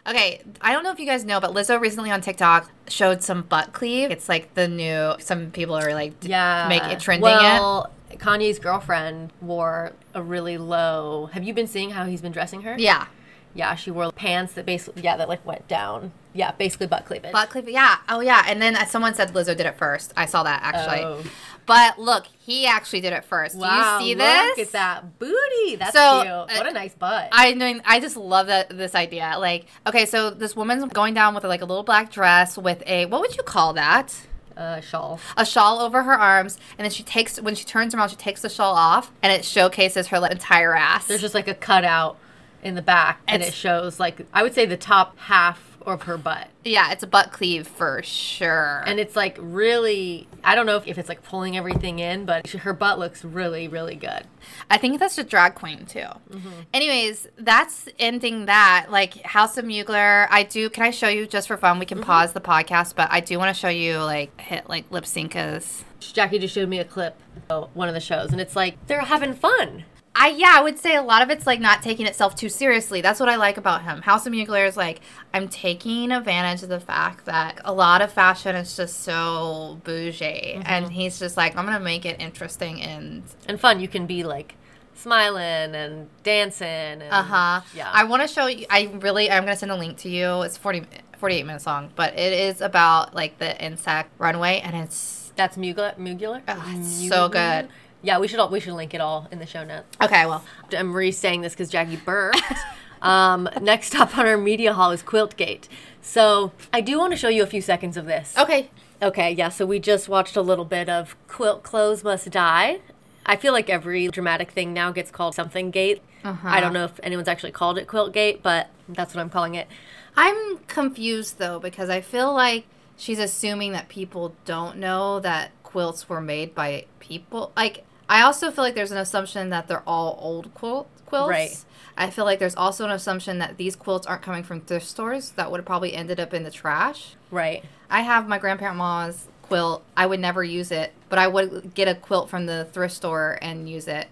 [0.06, 3.42] Okay, I don't know if you guys know, but Lizzo recently on TikTok showed some
[3.42, 4.10] butt cleave.
[4.10, 5.14] It's like the new.
[5.18, 7.22] Some people are like, Yeah, make it trending.
[7.22, 11.28] Well, Kanye's girlfriend wore a really low.
[11.32, 12.76] Have you been seeing how he's been dressing her?
[12.78, 13.06] Yeah,
[13.54, 13.74] yeah.
[13.74, 16.12] She wore pants that basically, yeah, that like went down.
[16.32, 17.32] Yeah, basically butt cleavage.
[17.32, 17.68] butt cleave.
[17.68, 17.96] Yeah.
[18.08, 18.44] Oh yeah.
[18.46, 20.12] And then uh, someone said Lizzo did it first.
[20.16, 21.04] I saw that actually.
[21.04, 21.22] Oh.
[21.66, 23.54] But look, he actually did it first.
[23.56, 24.48] Wow, Do you see this?
[24.48, 25.76] look at that booty.
[25.76, 26.32] That's So, cute.
[26.32, 27.28] uh, What a nice butt.
[27.30, 29.34] I mean, I just love that this idea.
[29.38, 33.06] Like, okay, so this woman's going down with like a little black dress with a
[33.06, 34.14] what would you call that?
[34.56, 35.18] a shawl.
[35.38, 38.42] A shawl over her arms, and then she takes when she turns around, she takes
[38.42, 41.06] the shawl off, and it showcases her like, entire ass.
[41.06, 42.18] There's just like a cutout
[42.62, 46.18] in the back, and it shows like I would say the top half of her
[46.18, 48.82] butt, yeah, it's a butt cleave for sure.
[48.86, 50.28] and it's like really.
[50.44, 53.24] I don't know if, if it's like pulling everything in, but she- her butt looks
[53.24, 54.24] really, really good.
[54.70, 56.00] I think that's a drag queen too.
[56.00, 56.50] Mm-hmm.
[56.74, 58.86] Anyways, that's ending that.
[58.90, 60.68] Like House of Mugler, I do.
[60.70, 61.78] Can I show you just for fun?
[61.78, 61.96] We Mm-hmm.
[61.96, 65.04] can pause the podcast, but I do want to show you like hit like lip
[65.04, 65.82] syncs.
[66.00, 67.18] Jackie just showed me a clip
[67.50, 69.84] of one of the shows, and it's like they're having fun.
[70.14, 73.00] I yeah, I would say a lot of it's like not taking itself too seriously.
[73.00, 74.02] That's what I like about him.
[74.02, 75.00] House of Mugler is like
[75.32, 80.24] I'm taking advantage of the fact that a lot of fashion is just so bougie,
[80.56, 80.62] Mm-hmm.
[80.66, 83.80] and he's just like I'm gonna make it interesting and and fun.
[83.80, 84.56] You can be like
[84.94, 86.66] smiling and dancing.
[86.66, 87.60] And, Uh huh.
[87.74, 87.88] Yeah.
[87.92, 88.66] I want to show you.
[88.68, 89.30] I really.
[89.30, 90.42] I'm gonna send a link to you.
[90.42, 90.82] It's 40,
[91.18, 95.96] 48 minutes long, but it is about like the insect runway, and it's That's Mugler.
[95.96, 96.42] Mugler.
[96.48, 97.68] Oh, it's so good.
[98.02, 99.96] Yeah, we should all, we should link it all in the show notes.
[100.00, 100.26] okay.
[100.26, 100.44] Well,
[100.76, 102.40] I'm re-saying this because Jackie burped.
[103.02, 105.68] um, next up on our media hall is Quiltgate.
[106.00, 108.34] So I do want to show you a few seconds of this.
[108.38, 108.70] okay.
[109.02, 109.48] Okay, yeah.
[109.48, 112.80] So we just watched a little bit of Quilt Clothes Must Die.
[113.24, 116.02] I feel like every dramatic thing now gets called something gate.
[116.22, 119.54] I don't know if anyone's actually called it Quilt Gate, but that's what I'm calling
[119.54, 119.68] it.
[120.16, 126.10] I'm confused though because I feel like she's assuming that people don't know that quilts
[126.10, 127.52] were made by people.
[127.56, 131.30] Like I also feel like there's an assumption that they're all old quilt quilts.
[131.30, 131.64] Right.
[131.96, 135.30] I feel like there's also an assumption that these quilts aren't coming from thrift stores
[135.32, 137.16] that would have probably ended up in the trash.
[137.30, 137.64] Right.
[137.90, 139.84] I have my grandparent mom's quilt.
[139.96, 143.38] I would never use it, but I would get a quilt from the thrift store
[143.42, 144.08] and use it.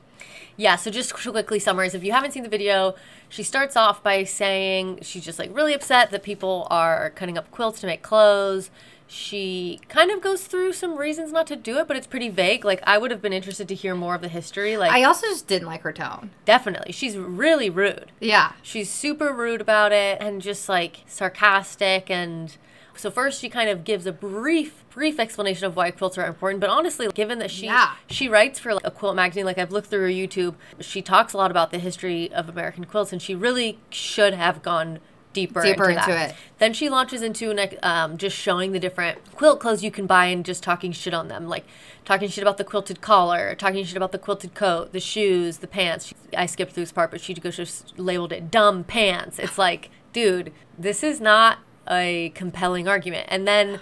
[0.56, 2.96] Yeah, so just to quickly summarize, if you haven't seen the video,
[3.28, 7.50] she starts off by saying she's just like really upset that people are cutting up
[7.52, 8.70] quilts to make clothes.
[9.10, 12.64] She kind of goes through some reasons not to do it, but it's pretty vague.
[12.64, 14.76] Like I would have been interested to hear more of the history.
[14.76, 16.30] Like I also just didn't like her tone.
[16.44, 18.12] definitely, she's really rude.
[18.20, 18.52] Yeah.
[18.62, 22.56] She's super rude about it and just like sarcastic and
[22.94, 26.60] so first she kind of gives a brief brief explanation of why quilts are important
[26.60, 27.92] but honestly given that she Yeah.
[28.10, 31.32] she writes for like, a quilt magazine like I've looked through her YouTube she talks
[31.32, 34.98] a lot about the history of American quilts and she really should have gone
[35.46, 36.34] deeper, Deeper into, into it.
[36.58, 40.26] Then she launches into an, um, just showing the different quilt clothes you can buy
[40.26, 41.64] and just talking shit on them, like
[42.04, 45.66] talking shit about the quilted collar, talking shit about the quilted coat, the shoes, the
[45.66, 46.12] pants.
[46.36, 49.38] I skipped through this part, but she goes just labeled it dumb pants.
[49.38, 53.26] It's like, dude, this is not a compelling argument.
[53.30, 53.80] And then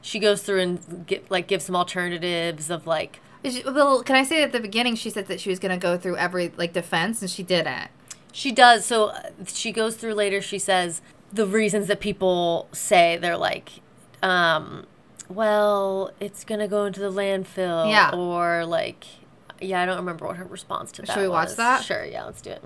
[0.00, 3.20] she goes through and get, like gives some alternatives of like
[3.64, 5.96] Well, can I say at the beginning she said that she was going to go
[5.96, 7.90] through every like defense and she didn't.
[8.32, 8.84] She does.
[8.84, 10.40] So uh, she goes through later.
[10.40, 11.00] She says
[11.32, 13.80] the reasons that people say they're like,
[14.22, 14.86] um,
[15.28, 17.90] well, it's gonna go into the landfill.
[17.90, 18.10] Yeah.
[18.14, 19.06] Or like,
[19.60, 21.12] yeah, I don't remember what her response to that.
[21.12, 21.84] Should we watch that?
[21.84, 22.04] Sure.
[22.04, 22.62] Yeah, let's do it.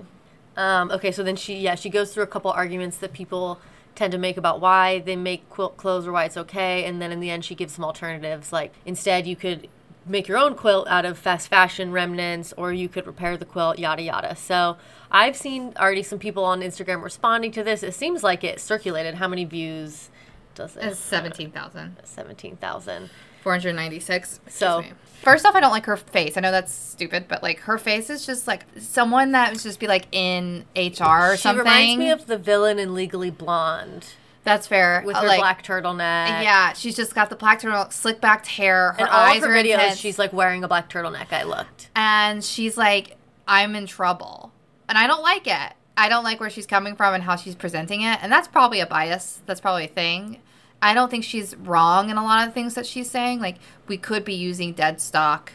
[0.55, 3.61] Um, okay, so then she, yeah, she goes through a couple arguments that people
[3.93, 7.11] tend to make about why they make quilt clothes or why it's okay, and then
[7.11, 8.51] in the end, she gives some alternatives.
[8.51, 9.67] Like instead, you could
[10.05, 13.77] make your own quilt out of fast fashion remnants, or you could repair the quilt,
[13.77, 14.35] yada yada.
[14.35, 14.77] So
[15.11, 17.83] I've seen already some people on Instagram responding to this.
[17.83, 19.15] It seems like it circulated.
[19.15, 20.09] How many views
[20.55, 20.83] does it?
[20.83, 21.97] It's 17,000.
[22.03, 23.09] Seventeen thousand.
[23.43, 24.39] 496.
[24.45, 24.91] Excuse So- me.
[25.23, 26.37] First off, I don't like her face.
[26.37, 29.79] I know that's stupid, but like her face is just like someone that would just
[29.79, 31.59] be like in HR or She something.
[31.65, 34.05] reminds me of the villain in Legally Blonde
[34.43, 35.01] That's fair.
[35.05, 36.43] with Uh, her like, black turtleneck.
[36.43, 38.91] Yeah, she's just got the black turtleneck, slick backed hair.
[38.93, 41.33] Her And all eyes her are videos, intense, she's like wearing a black turtleneck.
[41.33, 41.89] I looked.
[41.95, 43.17] and she's like,
[43.47, 44.51] "I'm in trouble,"
[44.89, 45.73] and I don't like it.
[45.95, 48.79] I don't like where she's coming from and how she's presenting it, and that's probably
[48.79, 49.41] a bias.
[49.45, 50.41] That's probably a thing.
[50.81, 53.39] I don't think she's wrong in a lot of things that she's saying.
[53.39, 55.53] Like we could be using dead stock.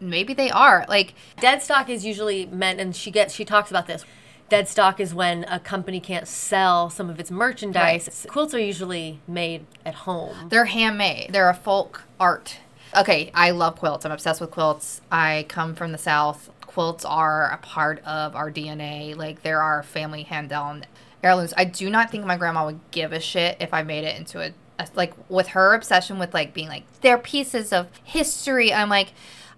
[0.00, 0.84] Maybe they are.
[0.88, 4.04] Like Dead stock is usually meant, and she gets she talks about this.
[4.48, 8.26] Dead stock is when a company can't sell some of its merchandise.
[8.28, 10.48] Quilts are usually made at home.
[10.50, 11.32] They're handmade.
[11.32, 12.58] They're a folk art.
[12.96, 14.04] Okay, I love quilts.
[14.04, 15.00] I'm obsessed with quilts.
[15.10, 16.50] I come from the South.
[16.74, 19.16] Quilts are a part of our DNA.
[19.16, 20.86] Like they're our family hand down
[21.22, 21.54] heirlooms.
[21.56, 24.40] I do not think my grandma would give a shit if I made it into
[24.40, 28.72] a, a like with her obsession with like being like they're pieces of history.
[28.72, 29.12] I'm like,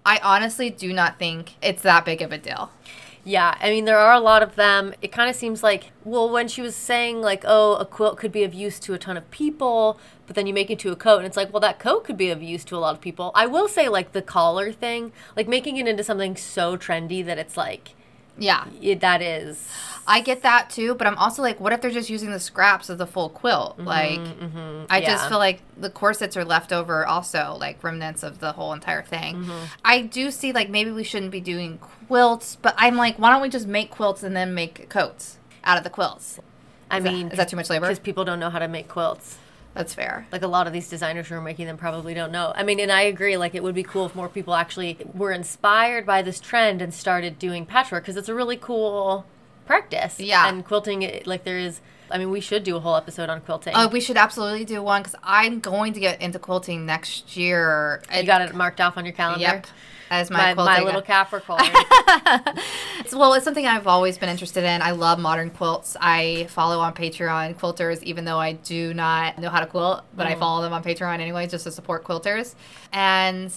[0.05, 2.69] I honestly do not think it's that big of a deal.
[3.23, 4.93] Yeah, I mean there are a lot of them.
[5.01, 8.31] It kind of seems like well when she was saying like oh a quilt could
[8.31, 10.95] be of use to a ton of people, but then you make it to a
[10.95, 13.01] coat and it's like well that coat could be of use to a lot of
[13.01, 13.31] people.
[13.33, 17.37] I will say like the collar thing, like making it into something so trendy that
[17.37, 17.91] it's like
[18.37, 18.65] Yeah.
[18.81, 19.67] it, that is
[20.09, 22.87] I get that too, but I'm also like, what if they're just using the scraps
[22.87, 23.77] of the full quilt?
[23.77, 28.23] Mm-hmm, like, mm-hmm, I just feel like the corsets are left over, also like remnants
[28.23, 29.35] of the whole entire thing.
[29.35, 29.65] Mm-hmm.
[29.83, 33.41] I do see like maybe we shouldn't be doing quilts, but I'm like, why don't
[33.41, 36.39] we just make quilts and then make coats out of the quilts?
[36.89, 37.87] I Is mean is that too much labor?
[37.87, 39.37] Because people don't know how to make quilts.
[39.77, 40.27] That's fair.
[40.31, 42.51] like a lot of these designers who are making them probably don't know.
[42.55, 43.37] I mean, and I agree.
[43.37, 46.93] Like, it would be cool if more people actually were inspired by this trend and
[46.93, 49.25] started doing patchwork because it's a really cool
[49.65, 50.19] practice.
[50.19, 50.49] Yeah.
[50.49, 51.81] and quilting, like there is.
[52.09, 53.73] I mean, we should do a whole episode on quilting.
[53.75, 58.01] Oh, we should absolutely do one because I'm going to get into quilting next year.
[58.15, 59.41] you got it marked off on your calendar.
[59.41, 59.67] Yep.
[60.09, 61.59] As my, My, my little Capricorn.
[61.61, 64.81] It's- well, it's something I've always been interested in.
[64.81, 65.97] I love modern quilts.
[65.99, 70.27] I follow on Patreon quilters, even though I do not know how to quilt, but
[70.27, 70.39] I mm.
[70.39, 72.55] follow them on Patreon anyway, just to support quilters.
[72.91, 73.51] And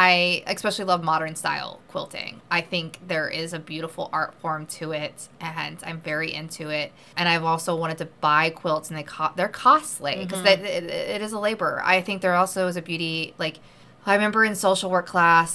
[0.00, 2.40] I especially love modern style quilting.
[2.52, 6.92] I think there is a beautiful art form to it, and I'm very into it.
[7.16, 10.64] And I've also wanted to buy quilts, and they co- they're costly because mm-hmm.
[10.64, 11.82] it, it is a labor.
[11.84, 13.34] I think there also is a beauty.
[13.38, 13.58] Like
[14.06, 15.50] I remember in social work class,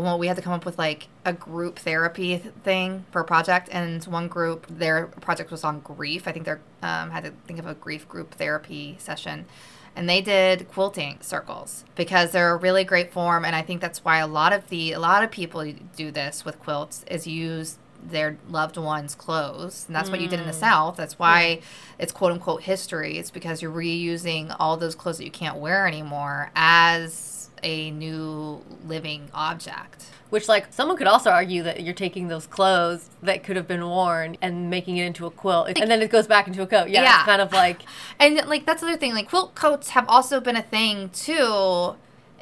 [0.00, 3.68] well, we had to come up with like a group therapy thing for a project,
[3.72, 6.26] and one group their project was on grief.
[6.26, 9.46] I think they um, had to think of a grief group therapy session.
[9.94, 14.04] And they did quilting circles because they're a really great form and i think that's
[14.04, 17.78] why a lot of the a lot of people do this with quilts is use
[18.10, 19.84] their loved ones clothes.
[19.86, 20.96] And that's what you did in the south.
[20.96, 21.60] That's why
[21.98, 23.18] it's quote unquote history.
[23.18, 27.12] It's because you're reusing all those clothes that you can't wear anymore as
[27.62, 33.08] a new living object Which, like, someone could also argue that you're taking those clothes
[33.22, 36.26] that could have been worn and making it into a quilt, and then it goes
[36.26, 36.88] back into a coat.
[36.88, 37.24] Yeah, Yeah.
[37.24, 37.82] kind of like
[38.18, 39.14] And like that's the other thing.
[39.14, 41.94] Like quilt coats have also been a thing too.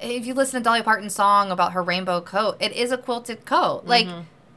[0.03, 3.45] If you listen to Dolly Parton's song about her rainbow coat, it is a quilted
[3.45, 3.85] coat.
[3.87, 4.09] Like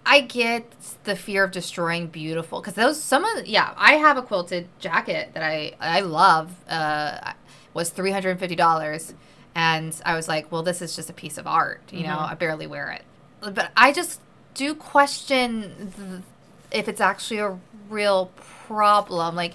[0.05, 0.63] I get
[1.03, 5.31] the fear of destroying beautiful because those some of yeah I have a quilted jacket
[5.33, 6.55] that I I love.
[6.67, 7.33] Uh,
[7.73, 9.13] was three hundred and fifty dollars,
[9.57, 11.81] and I was like, well, this is just a piece of art.
[11.91, 12.31] You know, mm-hmm.
[12.31, 13.01] I barely wear it,
[13.41, 14.21] but I just
[14.53, 16.23] do question
[16.71, 17.57] if it's actually a
[17.89, 18.31] real
[18.67, 19.35] problem.
[19.35, 19.53] Like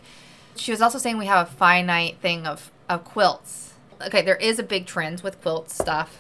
[0.56, 3.74] she was also saying we have a finite thing of, of quilts.
[4.04, 6.18] Okay, there is a big trend with quilt stuff,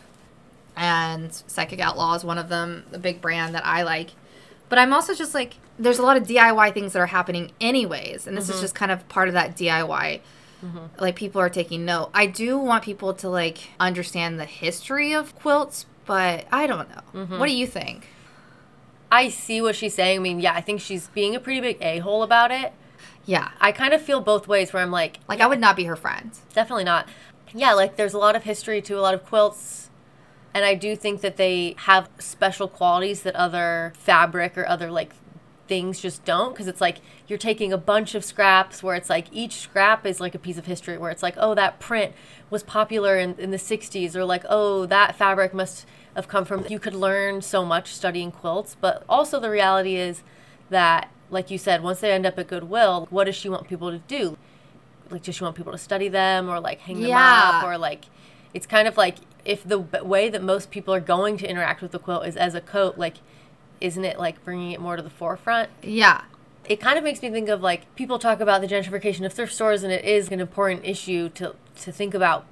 [0.76, 4.10] and Psychic Outlaw is one of them, the big brand that I like.
[4.68, 8.28] But I'm also just like, there's a lot of DIY things that are happening anyways,
[8.28, 8.62] and this is mm-hmm.
[8.62, 10.20] just kind of part of that DIY.
[10.64, 11.00] Mm-hmm.
[11.00, 12.10] Like people are taking note.
[12.14, 17.02] I do want people to like understand the history of quilts, but I don't know.
[17.14, 17.38] Mm-hmm.
[17.38, 18.08] What do you think?
[19.10, 20.20] I see what she's saying.
[20.20, 22.72] I mean, yeah, I think she's being a pretty big a hole about it.
[23.24, 25.84] Yeah, I kind of feel both ways where I'm like, like I would not be
[25.84, 26.32] her friend.
[26.54, 27.06] definitely not.
[27.54, 29.90] Yeah, like there's a lot of history to a lot of quilts.
[30.54, 35.14] And I do think that they have special qualities that other fabric or other like
[35.72, 39.26] things just don't because it's like you're taking a bunch of scraps where it's like
[39.32, 42.12] each scrap is like a piece of history where it's like oh that print
[42.50, 46.66] was popular in, in the 60s or like oh that fabric must have come from
[46.68, 50.22] you could learn so much studying quilts but also the reality is
[50.68, 53.90] that like you said once they end up at goodwill what does she want people
[53.90, 54.36] to do
[55.10, 57.52] like does she want people to study them or like hang them Yeah.
[57.54, 58.04] up or like
[58.52, 61.92] it's kind of like if the way that most people are going to interact with
[61.92, 63.16] the quilt is as a coat like
[63.82, 65.68] isn't it like bringing it more to the forefront?
[65.82, 66.22] Yeah,
[66.68, 69.52] it kind of makes me think of like people talk about the gentrification of thrift
[69.52, 72.46] stores and it is an important issue to to think about.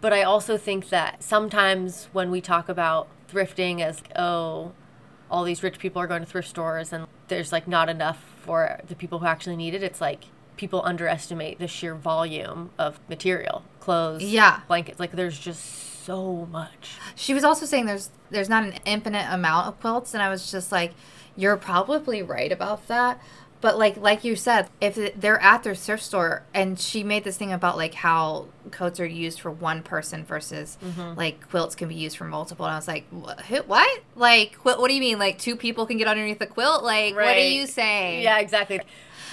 [0.00, 4.72] But i also think that sometimes when we talk about thrifting as oh
[5.30, 8.80] all these rich people are going to thrift stores and there's like not enough for
[8.88, 10.24] the people who actually need it it's like
[10.56, 14.60] people underestimate the sheer volume of material clothes Yeah.
[14.66, 19.26] blankets like there's just so much She was also saying there's there's not an infinite
[19.30, 20.92] amount of quilts, and I was just like,
[21.36, 23.20] you're probably right about that.
[23.60, 27.36] But like like you said, if they're at their thrift store, and she made this
[27.36, 31.16] thing about like how coats are used for one person versus mm-hmm.
[31.16, 33.40] like quilts can be used for multiple, and I was like, what?
[33.66, 34.00] What?
[34.14, 35.18] Like what, what do you mean?
[35.18, 36.84] Like two people can get underneath the quilt?
[36.84, 38.22] Like what are you saying?
[38.22, 38.80] Yeah, exactly.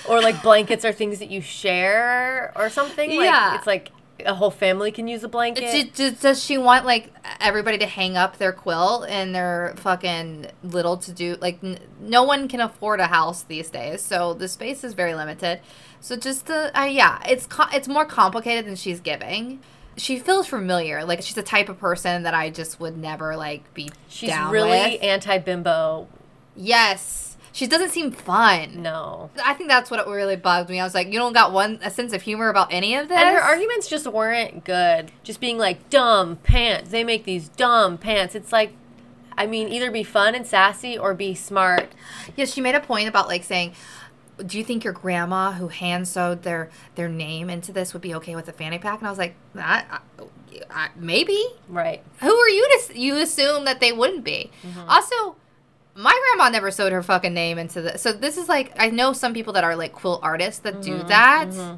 [0.08, 3.10] Or like blankets are things that you share or something.
[3.10, 3.56] Like, Yeah.
[3.56, 3.92] It's like
[4.26, 5.93] a whole family can use a blanket.
[5.93, 10.47] Do- do- does she want like everybody to hang up their quilt and their fucking
[10.63, 11.36] little to do?
[11.41, 15.15] Like n- no one can afford a house these days, so the space is very
[15.15, 15.62] limited.
[15.99, 19.62] So just the uh, yeah, it's co- it's more complicated than she's giving.
[19.95, 23.73] She feels familiar, like she's the type of person that I just would never like
[23.73, 23.89] be.
[24.10, 26.08] She's really anti bimbo.
[26.56, 27.23] yes.
[27.54, 28.82] She doesn't seem fun.
[28.82, 29.30] No.
[29.46, 30.80] I think that's what really bugged me.
[30.80, 33.18] I was like, you don't got one a sense of humor about any of this.
[33.18, 35.12] And her arguments just weren't good.
[35.24, 36.89] Just being like, dumb pants.
[36.89, 38.34] They make these dumb pants.
[38.34, 38.74] It's like,
[39.38, 41.92] I mean, either be fun and sassy or be smart.
[42.36, 43.74] Yeah, she made a point about like saying,
[44.44, 48.13] "Do you think your grandma who hand sewed their their name into this would be
[48.16, 50.00] okay with a fanny pack?" And I was like, I,
[50.96, 52.04] "Maybe." Right.
[52.20, 54.52] Who are you to you assume that they wouldn't be?
[54.63, 54.89] Mm-hmm.
[54.89, 55.36] Also,
[55.95, 58.01] my grandma never sewed her fucking name into this.
[58.01, 60.97] So this is like I know some people that are like quilt artists that do
[60.97, 61.49] mm-hmm, that.
[61.49, 61.75] Mm-hmm.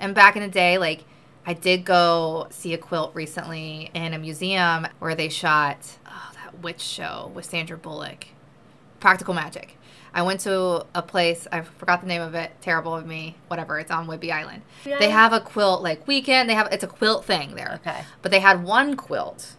[0.00, 1.04] And back in the day, like
[1.44, 6.60] I did go see a quilt recently in a museum where they shot oh, that
[6.60, 8.28] witch show with Sandra Bullock,
[9.00, 9.74] Practical Magic.
[10.14, 12.50] I went to a place I forgot the name of it.
[12.62, 13.36] Terrible of me.
[13.48, 13.78] Whatever.
[13.78, 14.62] It's on Whidbey Island.
[14.84, 16.48] They have a quilt like weekend.
[16.48, 17.80] They have it's a quilt thing there.
[17.86, 18.02] Okay.
[18.22, 19.54] But they had one quilt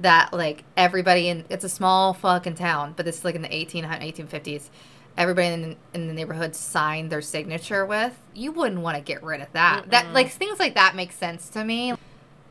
[0.00, 3.84] that like everybody in it's a small fucking town, but it's like in the 18
[3.84, 4.68] 1850s.
[5.16, 8.18] Everybody in, in the neighborhood signed their signature with.
[8.34, 9.84] You wouldn't want to get rid of that.
[9.90, 11.94] That like things like that make sense to me.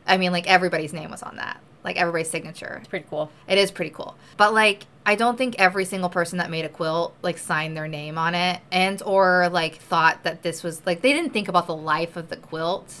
[0.06, 1.60] I mean, like everybody's name was on that.
[1.84, 2.78] like everybody's signature.
[2.80, 3.30] It's pretty cool.
[3.46, 4.16] It is pretty cool.
[4.38, 7.86] But like I don't think every single person that made a quilt like signed their
[7.86, 11.66] name on it and or like thought that this was like they didn't think about
[11.66, 12.92] the life of the quilt.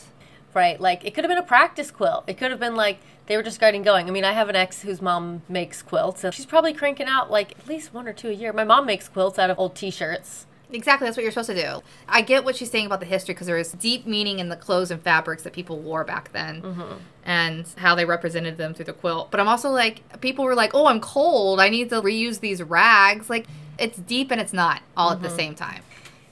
[0.54, 0.80] Right.
[0.80, 2.24] Like it could have been a practice quilt.
[2.26, 4.08] It could have been like they were just getting going.
[4.08, 7.30] I mean, I have an ex whose mom makes quilts, and she's probably cranking out
[7.30, 8.52] like at least one or two a year.
[8.52, 10.46] My mom makes quilts out of old T-shirts.
[10.72, 11.82] Exactly, that's what you're supposed to do.
[12.08, 14.56] I get what she's saying about the history because there is deep meaning in the
[14.56, 16.94] clothes and fabrics that people wore back then mm-hmm.
[17.24, 19.30] and how they represented them through the quilt.
[19.30, 21.60] But I'm also like, people were like, oh, I'm cold.
[21.60, 23.30] I need to reuse these rags.
[23.30, 23.46] Like,
[23.78, 25.36] it's deep and it's not all at the mm-hmm.
[25.36, 25.82] same time.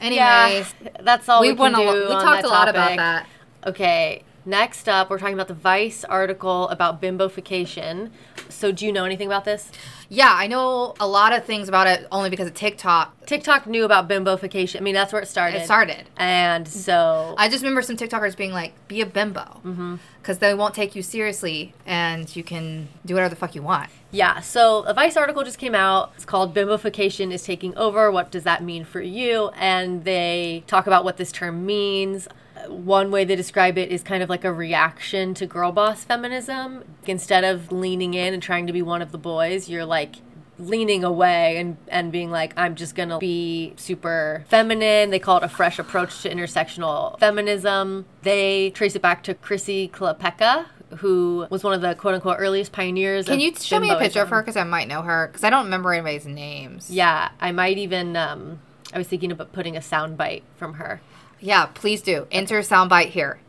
[0.00, 0.64] Anyways, Yeah,
[1.00, 1.84] that's all we, we, can went a do.
[1.84, 3.26] lo- we talked a lot about that.
[3.66, 4.24] Okay.
[4.44, 8.10] Next up, we're talking about the Vice article about bimbofication.
[8.48, 9.70] So, do you know anything about this?
[10.08, 13.24] Yeah, I know a lot of things about it only because of TikTok.
[13.24, 14.78] TikTok knew about bimbofication.
[14.78, 15.58] I mean, that's where it started.
[15.58, 16.08] It started.
[16.16, 19.60] And so, I just remember some TikTokers being like, be a bimbo.
[19.64, 19.96] Mm-hmm.
[20.20, 23.90] Because they won't take you seriously and you can do whatever the fuck you want.
[24.10, 24.40] yeah.
[24.40, 26.10] So, a Vice article just came out.
[26.16, 28.10] It's called Bimbofication is Taking Over.
[28.10, 29.50] What does that mean for you?
[29.56, 32.26] And they talk about what this term means.
[32.68, 36.84] One way they describe it is kind of like a reaction to girl boss feminism.
[37.06, 40.16] Instead of leaning in and trying to be one of the boys, you're like
[40.58, 45.10] leaning away and, and being like, I'm just gonna be super feminine.
[45.10, 48.06] They call it a fresh approach to intersectional feminism.
[48.22, 50.66] They trace it back to Chrissy Chlapecka,
[50.98, 53.26] who was one of the quote unquote earliest pioneers.
[53.26, 54.40] Can you show me a picture of her?
[54.42, 55.28] Because I might know her.
[55.28, 56.90] Because I don't remember anybody's names.
[56.90, 58.16] Yeah, I might even.
[58.16, 58.60] Um,
[58.94, 61.00] I was thinking about putting a sound bite from her.
[61.44, 62.28] Yeah, please do.
[62.30, 63.40] Enter a soundbite here.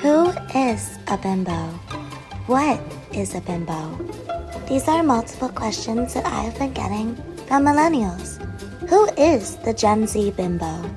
[0.00, 1.52] Who is a bimbo?
[2.46, 2.80] What
[3.12, 3.98] is a bimbo?
[4.66, 7.14] These are multiple questions that I have been getting
[7.46, 8.40] from millennials.
[8.88, 10.90] Who is the Gen Z bimbo?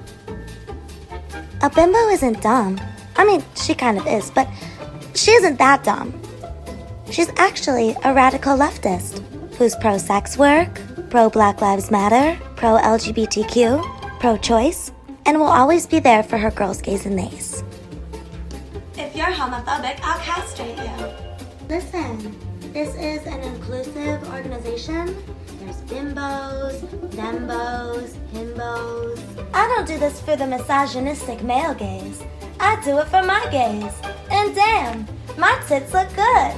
[1.62, 2.80] A bimbo isn't dumb.
[3.17, 4.47] I mean, she kind of is, but
[5.15, 6.13] she isn't that dumb.
[7.12, 9.21] She's actually a radical leftist
[9.56, 14.93] who's pro sex work, pro Black Lives Matter, pro LGBTQ, pro choice,
[15.30, 17.63] and will always be there for her girls, gays, and nays.
[18.98, 21.06] If you're homophobic, I'll castrate you.
[21.68, 22.36] Listen,
[22.74, 25.15] this is an inclusive organization.
[25.60, 26.80] There's bimbos,
[27.12, 29.20] thembos, himbos.
[29.54, 32.24] I don't do this for the misogynistic male gaze.
[32.60, 33.94] I do it for my gaze.
[34.32, 36.56] And damn, my tits look good.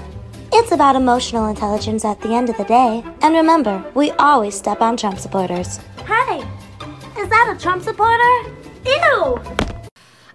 [0.53, 3.03] It's about emotional intelligence at the end of the day.
[3.21, 5.77] And remember, we always step on Trump supporters.
[6.07, 6.39] Hey,
[7.19, 8.60] is that a Trump supporter?
[8.85, 9.41] Ew!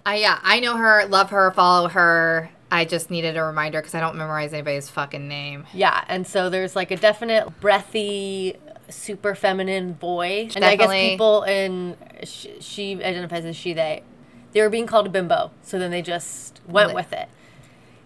[0.05, 2.49] I yeah, I know her, love her, follow her.
[2.71, 5.65] I just needed a reminder because I don't memorize anybody's fucking name.
[5.73, 8.55] Yeah, and so there's like a definite breathy,
[8.89, 14.03] super feminine voice, and I guess people in sh- she identifies as she they,
[14.51, 17.29] they were being called a bimbo, so then they just went with it,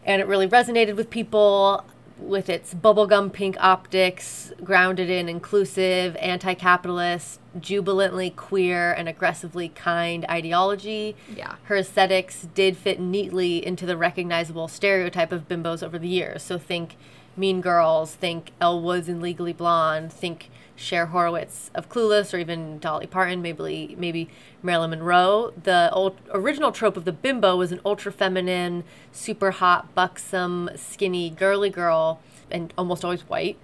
[0.05, 1.85] and it really resonated with people
[2.21, 11.15] with its bubblegum pink optics, grounded in inclusive, anti-capitalist, jubilantly queer, and aggressively kind ideology.
[11.35, 11.55] Yeah.
[11.63, 16.43] Her aesthetics did fit neatly into the recognizable stereotype of bimbos over the years.
[16.43, 16.95] So think
[17.35, 20.49] Mean Girls, think Elle Woods in Legally Blonde, think
[20.81, 24.29] Cher Horowitz of Clueless, or even Dolly Parton, maybe maybe
[24.63, 25.53] Marilyn Monroe.
[25.63, 31.29] The old, original trope of the bimbo was an ultra feminine, super hot, buxom, skinny,
[31.29, 33.57] girly girl, and almost always white.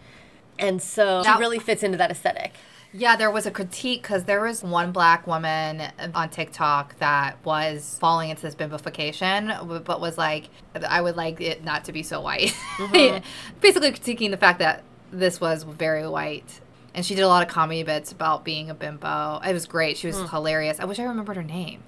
[0.60, 2.54] And so Now- she really fits into that aesthetic.
[2.94, 5.84] Yeah, there was a critique because there was one black woman
[6.16, 10.46] on TikTok that was falling into this bimbofication, but was like,
[10.88, 12.56] I would like it not to be so white.
[12.78, 13.24] Mm-hmm.
[13.62, 16.62] Basically critiquing the fact that this was very white.
[16.98, 19.40] And she did a lot of comedy bits about being a bimbo.
[19.48, 19.98] It was great.
[19.98, 20.26] She was hmm.
[20.26, 20.80] hilarious.
[20.80, 21.84] I wish I remembered her name.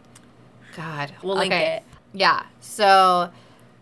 [0.78, 1.12] God.
[1.24, 1.82] We'll link it.
[2.14, 2.44] Yeah.
[2.60, 3.32] So,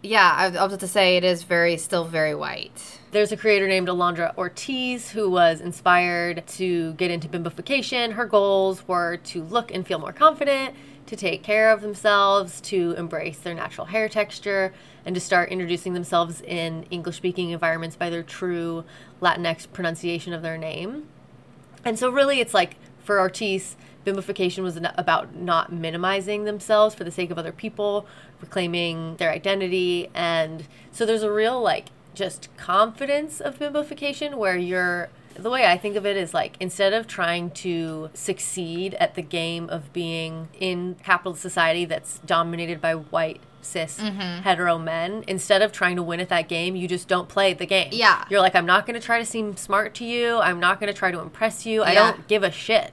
[0.01, 3.01] yeah, I was about to say it is very, still very white.
[3.11, 8.13] There's a creator named Alondra Ortiz who was inspired to get into bimbofication.
[8.13, 10.75] Her goals were to look and feel more confident,
[11.07, 14.73] to take care of themselves, to embrace their natural hair texture,
[15.05, 18.85] and to start introducing themselves in English speaking environments by their true
[19.21, 21.09] Latinx pronunciation of their name.
[21.85, 27.11] And so, really, it's like for Ortiz, bimbofication was about not minimizing themselves for the
[27.11, 28.07] sake of other people,
[28.41, 30.09] reclaiming their identity.
[30.13, 35.09] And so, there's a real, like, just confidence of bimbofication where you're.
[35.35, 39.21] The way I think of it is like instead of trying to succeed at the
[39.21, 44.41] game of being in capitalist society that's dominated by white cis Mm-hmm.
[44.43, 47.65] hetero men, instead of trying to win at that game, you just don't play the
[47.65, 47.89] game.
[47.91, 48.25] Yeah.
[48.29, 50.37] You're like, I'm not going to try to seem smart to you.
[50.39, 51.83] I'm not going to try to impress you.
[51.83, 52.91] I don't give a shit.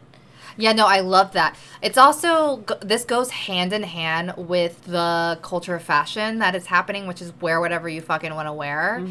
[0.56, 1.56] Yeah, no, I love that.
[1.82, 7.08] It's also this goes hand in hand with the culture of fashion that is happening,
[7.08, 9.02] which is wear whatever you fucking want to wear.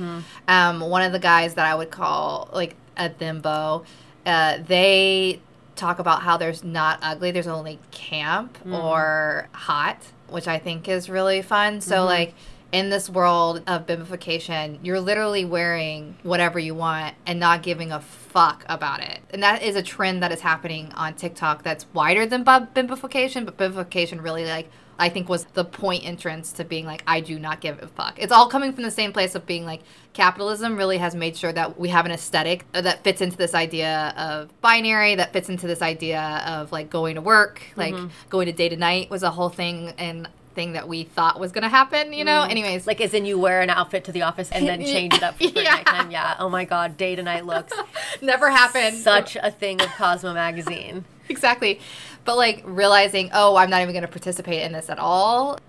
[0.47, 3.83] Um, one of the guys that I would call like a thimbo,
[4.25, 5.41] uh, they
[5.75, 9.97] talk about how there's not ugly, there's only camp or hot,
[10.33, 11.79] which I think is really fun.
[11.79, 12.05] So mm-hmm.
[12.05, 12.33] like
[12.73, 18.01] in this world of bimbification, you're literally wearing whatever you want and not giving a
[18.01, 19.19] fuck about it.
[19.29, 23.57] And that is a trend that is happening on TikTok that's wider than bimbification, but
[23.57, 27.61] bimbification really like I think was the point entrance to being like I do not
[27.61, 28.19] give a fuck.
[28.19, 29.81] It's all coming from the same place of being like
[30.13, 34.13] capitalism really has made sure that we have an aesthetic that fits into this idea
[34.17, 38.07] of binary, that fits into this idea of like going to work, like mm-hmm.
[38.29, 41.51] going to day to night was a whole thing and thing that we thought was
[41.51, 42.41] going to happen, you know?
[42.41, 42.51] Mm-hmm.
[42.51, 45.23] Anyways, Like, as in you wear an outfit to the office and then change it
[45.23, 45.63] up for Yeah.
[45.63, 46.11] nighttime.
[46.11, 46.35] Yeah.
[46.39, 47.73] Oh my God, day to night looks.
[48.21, 48.97] never happened.
[48.97, 51.05] Such a thing of Cosmo magazine.
[51.29, 51.79] exactly.
[52.25, 55.59] But like realizing, oh, I'm not even going to participate in this at all.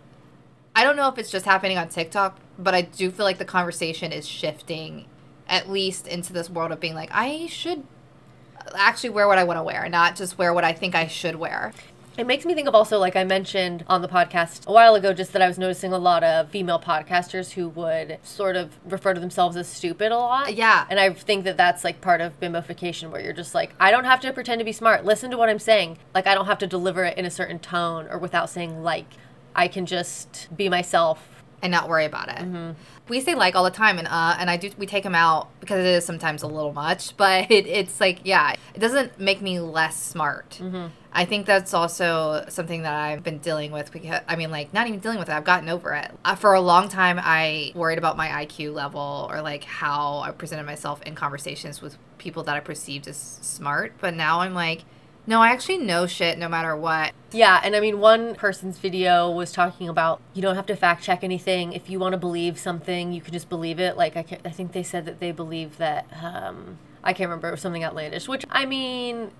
[0.76, 3.44] I don't know if it's just happening on TikTok, but I do feel like the
[3.44, 5.06] conversation is shifting
[5.48, 7.84] at least into this world of being like, I should
[8.74, 11.36] actually wear what I want to wear, not just wear what I think I should
[11.36, 11.72] wear.
[12.16, 15.12] It makes me think of also, like I mentioned on the podcast a while ago,
[15.12, 19.14] just that I was noticing a lot of female podcasters who would sort of refer
[19.14, 20.54] to themselves as stupid a lot.
[20.54, 20.86] Yeah.
[20.88, 24.04] And I think that that's like part of bimbification where you're just like, I don't
[24.04, 25.04] have to pretend to be smart.
[25.04, 25.98] Listen to what I'm saying.
[26.14, 29.06] Like, I don't have to deliver it in a certain tone or without saying like.
[29.56, 31.33] I can just be myself.
[31.64, 32.44] And not worry about it.
[33.08, 35.48] We say like all the time, and uh, and I do we take them out
[35.60, 39.40] because it is sometimes a little much, but it, it's like yeah, it doesn't make
[39.40, 40.60] me less smart.
[41.16, 44.86] I think that's also something that I've been dealing with because I mean like not
[44.88, 45.32] even dealing with it.
[45.32, 46.10] I've gotten over it.
[46.24, 50.30] Uh, for a long time, I worried about my IQ level or like how I
[50.32, 54.84] presented myself in conversations with people that I perceived as smart, but now I'm like.
[55.26, 57.12] No, I actually know shit no matter what.
[57.32, 61.02] Yeah, and I mean, one person's video was talking about you don't have to fact
[61.02, 61.72] check anything.
[61.72, 63.96] If you want to believe something, you can just believe it.
[63.96, 66.06] Like I, can, I think they said that they believe that.
[66.22, 67.48] Um, I can't remember.
[67.48, 68.28] It was something outlandish.
[68.28, 69.30] Which I mean,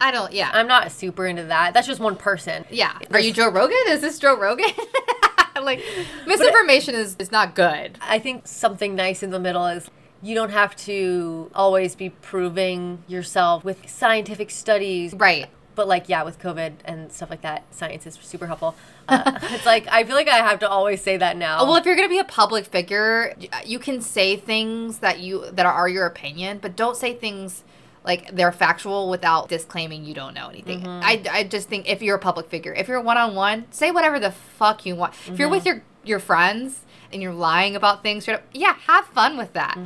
[0.00, 0.50] I don't, yeah.
[0.52, 1.74] I'm not super into that.
[1.74, 2.64] That's just one person.
[2.70, 2.98] Yeah.
[3.12, 3.76] Are you Joe Rogan?
[3.88, 4.70] Is this Joe Rogan?
[5.62, 5.82] like
[6.26, 7.98] misinformation is, is not good.
[8.00, 9.90] I think something nice in the middle is
[10.24, 15.12] you don't have to always be proving yourself with scientific studies.
[15.12, 15.48] Right.
[15.74, 18.74] But like yeah, with COVID and stuff like that, science is super helpful.
[19.06, 21.64] Uh, it's like I feel like I have to always say that now.
[21.64, 25.18] Well, if you're going to be a public figure, uh, you can say things that
[25.18, 27.64] you that are your opinion, but don't say things
[28.04, 30.80] like they're factual without disclaiming you don't know anything.
[30.80, 31.00] Mm-hmm.
[31.02, 33.90] I, I just think if you're a public figure, if you're one on one, say
[33.90, 35.14] whatever the fuck you want.
[35.26, 35.78] If you're with mm-hmm.
[35.78, 36.80] your your friends
[37.14, 39.78] and you're lying about things, straight up, yeah, have fun with that.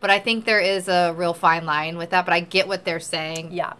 [0.00, 2.24] But I think there is a real fine line with that.
[2.24, 3.50] But I get what they're saying.
[3.52, 3.72] Yeah.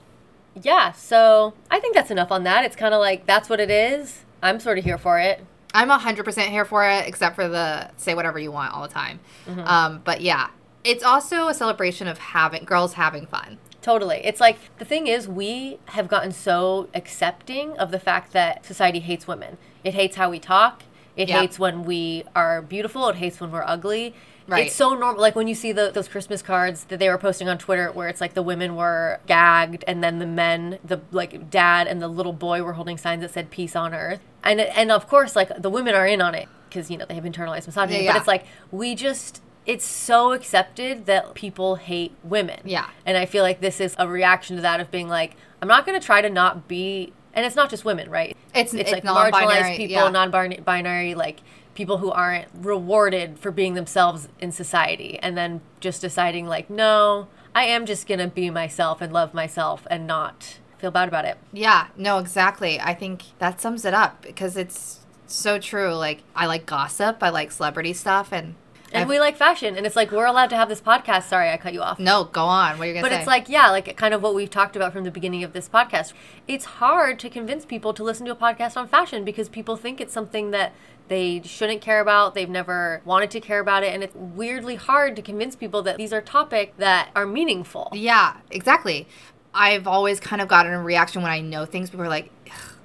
[0.60, 2.64] Yeah, so I think that's enough on that.
[2.64, 4.24] It's kind of like that's what it is.
[4.42, 5.44] I'm sort of here for it.
[5.74, 9.18] I'm 100% here for it, except for the say whatever you want all the time.
[9.64, 10.48] Um, but yeah,
[10.84, 13.58] it's also a celebration of having girls having fun.
[13.82, 14.20] Totally.
[14.24, 19.00] It's like the thing is, we have gotten so accepting of the fact that society
[19.00, 19.58] hates women.
[19.82, 20.84] It hates how we talk.
[21.16, 21.40] It Yep.
[21.40, 23.08] hates when we are beautiful.
[23.08, 24.14] It hates when we're ugly.
[24.46, 24.66] Right.
[24.66, 25.20] It's so normal.
[25.22, 28.08] Like when you see the, those Christmas cards that they were posting on Twitter, where
[28.08, 32.08] it's like the women were gagged, and then the men, the like dad and the
[32.08, 35.50] little boy, were holding signs that said "Peace on Earth," and and of course, like
[35.62, 38.04] the women are in on it because you know they have internalized misogyny.
[38.04, 39.40] Yeah, But it's like we just.
[39.66, 42.60] It's so accepted that people hate women.
[42.64, 42.90] Yeah.
[43.06, 45.86] And I feel like this is a reaction to that of being like, I'm not
[45.86, 48.30] going to try to not be, and it's not just women, right?
[48.54, 50.08] It's- it's, it's like marginalized people, yeah.
[50.08, 51.40] non-binary, like
[51.74, 57.26] people who aren't rewarded for being themselves in society, and then just deciding like, no,
[57.54, 61.24] I am just going to be myself and love myself and not feel bad about
[61.24, 61.36] it.
[61.52, 62.80] Yeah, no, exactly.
[62.80, 65.94] I think that sums it up because it's so true.
[65.94, 68.54] Like I like gossip, I like celebrity stuff, and
[68.94, 71.24] And I've- we like fashion, and it's like we're allowed to have this podcast.
[71.24, 71.98] Sorry, I cut you off.
[71.98, 72.78] no, go on.
[72.78, 73.18] What are you gonna But say?
[73.18, 75.68] it's like, yeah, like kind of what we've talked about from the beginning of this
[75.68, 76.12] podcast.
[76.48, 80.00] It's hard to convince people to listen to a podcast on fashion because people think
[80.00, 80.72] it's something that
[81.08, 82.34] they shouldn't care about.
[82.34, 83.92] They've never wanted to care about it.
[83.92, 87.90] And it's weirdly hard to convince people that these are topics that are meaningful.
[87.92, 89.06] Yeah, exactly.
[89.52, 91.90] I've always kind of gotten a reaction when I know things.
[91.90, 92.30] People are like,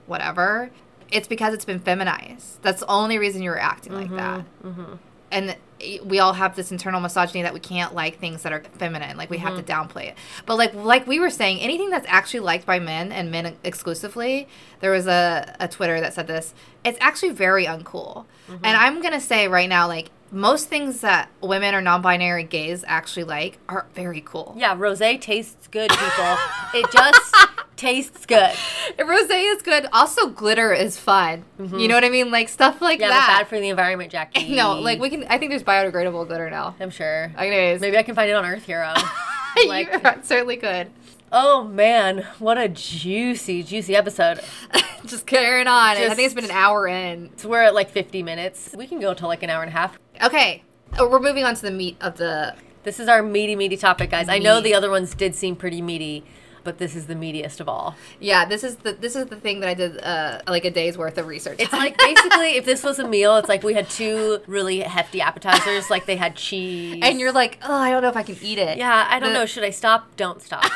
[0.05, 0.69] whatever.
[1.11, 2.61] It's because it's been feminized.
[2.61, 4.39] That's the only reason you're acting like that.
[4.63, 4.93] Mm-hmm, mm-hmm.
[5.31, 5.55] And
[6.03, 9.17] we all have this internal misogyny that we can't like things that are feminine.
[9.17, 9.89] Like we have to mm-hmm.
[9.91, 10.17] downplay it.
[10.45, 14.47] But like like we were saying, anything that's actually liked by men and men exclusively,
[14.81, 16.53] there was a, a Twitter that said this.
[16.83, 18.25] It's actually very uncool.
[18.47, 18.65] Mm-hmm.
[18.65, 23.23] And I'm gonna say right now, like most things that women or non-binary gays actually
[23.23, 24.53] like are very cool.
[24.57, 26.37] Yeah, rosé tastes good, people.
[26.73, 27.35] it just
[27.75, 28.51] tastes good.
[28.97, 29.87] Rosé is good.
[29.93, 31.45] Also, glitter is fun.
[31.59, 32.31] You know what I mean?
[32.31, 33.09] Like stuff like Mm-hmm.
[33.11, 34.55] Yeah, bad for the environment, Jackie.
[34.55, 35.23] no, like we can.
[35.29, 36.75] I think there's biodegradable glitter now.
[36.79, 37.31] I'm sure.
[37.37, 38.93] Anyways, Maybe I can find it on Earth Hero.
[39.67, 40.89] like- you certainly could.
[41.31, 44.39] Oh man, what a juicy, juicy episode.
[45.05, 45.95] Just carrying on.
[45.97, 47.29] I think it's been an hour in.
[47.37, 48.75] So we're at like 50 minutes.
[48.77, 49.97] We can go till like an hour and a half.
[50.21, 50.63] Okay,
[50.99, 52.55] uh, we're moving on to the meat of the.
[52.83, 54.27] This is our meaty, meaty topic, guys.
[54.29, 56.23] I know the other ones did seem pretty meaty,
[56.63, 57.95] but this is the meatiest of all.
[58.19, 60.97] Yeah, this is the this is the thing that I did uh, like a day's
[60.97, 61.57] worth of research.
[61.59, 65.21] It's like basically, if this was a meal, it's like we had two really hefty
[65.21, 65.89] appetizers.
[65.89, 66.99] Like they had cheese.
[67.03, 68.77] and you're like, oh, I don't know if I can eat it.
[68.77, 69.45] yeah, I don't The- know.
[69.45, 70.15] Should I stop?
[70.17, 70.65] Don't stop.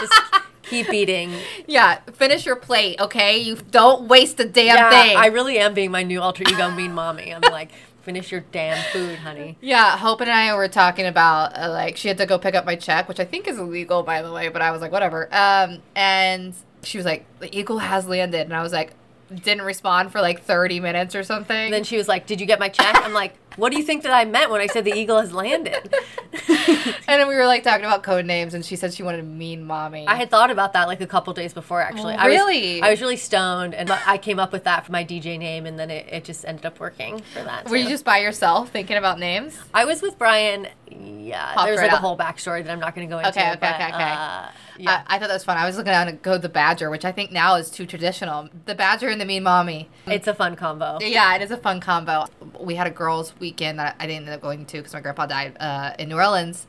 [0.00, 0.22] Just
[0.62, 1.32] keep eating.
[1.66, 3.38] Yeah, finish your plate, okay?
[3.38, 5.16] You don't waste a damn yeah, thing.
[5.16, 7.34] I really am being my new alter ego, mean mommy.
[7.34, 7.70] I'm like,
[8.02, 9.56] finish your damn food, honey.
[9.60, 12.64] Yeah, Hope and I were talking about uh, like she had to go pick up
[12.64, 15.28] my check, which I think is illegal by the way, but I was like whatever.
[15.32, 18.92] Um, and she was like, "The eagle has landed," and I was like,
[19.34, 21.56] didn't respond for like thirty minutes or something.
[21.56, 23.84] And then she was like, "Did you get my check?" I'm like, "What do you
[23.84, 25.94] think that I meant when I said the eagle has landed?"
[26.48, 29.24] and then we were like talking about code names, and she said she wanted a
[29.24, 30.06] mean mommy.
[30.06, 32.16] I had thought about that like a couple days before, actually.
[32.16, 32.74] Really?
[32.74, 35.38] I was, I was really stoned, and I came up with that for my DJ
[35.38, 37.68] name, and then it, it just ended up working for that.
[37.68, 39.58] were you just by yourself thinking about names?
[39.72, 40.68] I was with Brian.
[40.90, 43.30] Yeah, Popped there's right like a whole backstory that I'm not going to go into.
[43.30, 44.12] Okay, okay, but, okay, okay.
[44.12, 44.48] Uh,
[44.78, 45.02] yeah.
[45.06, 45.56] I, I thought that was fun.
[45.56, 48.48] I was looking to go the Badger, which I think now is too traditional.
[48.66, 49.88] The Badger and the Mean Mommy.
[50.06, 50.98] it's a fun combo.
[51.00, 52.26] Yeah, it is a fun combo.
[52.60, 55.26] We had a girls' weekend that I didn't end up going to because my grandpa
[55.26, 56.66] died uh, in New Orleans,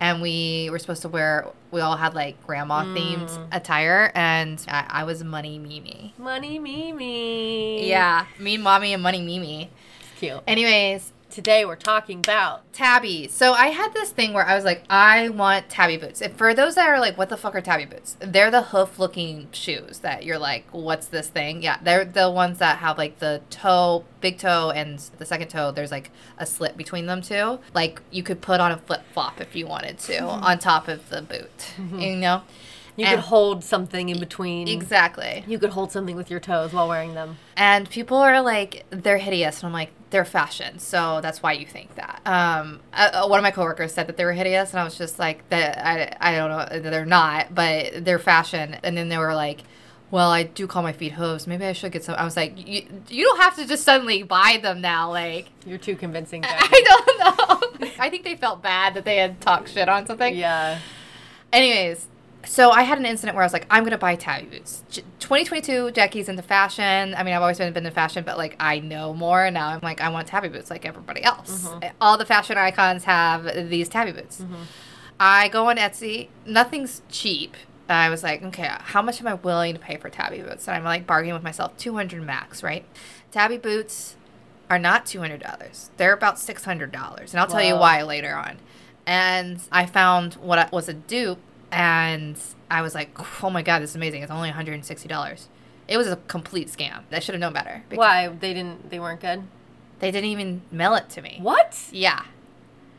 [0.00, 1.46] and we were supposed to wear.
[1.70, 3.48] We all had like grandma themed Mm.
[3.52, 6.14] attire, and I, I was Money Mimi.
[6.18, 7.88] Money Mimi.
[7.88, 9.70] Yeah, Mean Mommy and Money Mimi.
[10.18, 10.40] Cute.
[10.46, 13.28] Anyways, Today we're talking about tabi.
[13.28, 16.22] So I had this thing where I was like, I want tabi boots.
[16.22, 18.16] And for those that are like, what the fuck are tabi boots?
[18.20, 21.60] They're the hoof looking shoes that you're like, what's this thing?
[21.62, 25.72] Yeah, they're the ones that have like the toe, big toe, and the second toe.
[25.72, 27.58] There's like a slit between them two.
[27.74, 30.42] Like you could put on a flip flop if you wanted to mm-hmm.
[30.42, 31.58] on top of the boot.
[31.76, 31.98] Mm-hmm.
[31.98, 32.42] You know?
[32.96, 34.68] You And- could hold something in between.
[34.68, 35.44] Exactly.
[35.46, 37.38] You could hold something with your toes while wearing them.
[37.56, 39.60] And people are like, they're hideous.
[39.60, 40.78] And I'm like, they're fashion.
[40.78, 42.20] So that's why you think that.
[42.24, 44.70] Um, uh, one of my coworkers said that they were hideous.
[44.70, 46.90] And I was just like, that I, I don't know.
[46.90, 48.76] They're not, but they're fashion.
[48.82, 49.62] And then they were like,
[50.10, 51.46] well, I do call my feet hooves.
[51.48, 52.14] Maybe I should get some.
[52.14, 55.10] I was like, you, you don't have to just suddenly buy them now.
[55.10, 56.42] Like, You're too convincing.
[56.42, 56.68] Jackie.
[56.72, 57.88] I don't know.
[57.98, 60.34] I think they felt bad that they had talked shit on something.
[60.36, 60.78] yeah.
[61.52, 62.06] Anyways,
[62.46, 64.82] so I had an incident where I was like, I'm gonna buy tabi boots.
[64.90, 67.14] 2022, Jackie's into fashion.
[67.14, 69.68] I mean, I've always been into fashion, but like I know more and now.
[69.68, 71.68] I'm like, I want tabi boots like everybody else.
[71.68, 71.84] Mm-hmm.
[71.84, 74.40] Eh, all the fashion icons have these tabi boots.
[74.40, 74.62] Mm-hmm.
[75.18, 76.28] I go on Etsy.
[76.44, 77.56] Nothing's cheap.
[77.88, 80.66] I was like, okay, how much am I willing to pay for tabi boots?
[80.66, 82.84] And I'm like bargaining with myself, 200 max, right?
[83.30, 84.16] Tabi boots
[84.68, 85.90] are not $200.
[85.96, 87.30] They're about $600.
[87.30, 88.58] And I'll tell you why later on.
[89.06, 91.38] And I found what was a dupe,
[91.72, 92.38] and
[92.70, 94.22] I was like, oh my God, this is amazing.
[94.22, 95.46] It's only $160.
[95.88, 97.02] It was a complete scam.
[97.12, 97.82] I should have known better.
[97.90, 98.90] Why they didn't?
[98.90, 99.44] They weren't good.
[99.98, 101.38] They didn't even mail it to me.
[101.40, 101.78] What?
[101.92, 102.24] Yeah.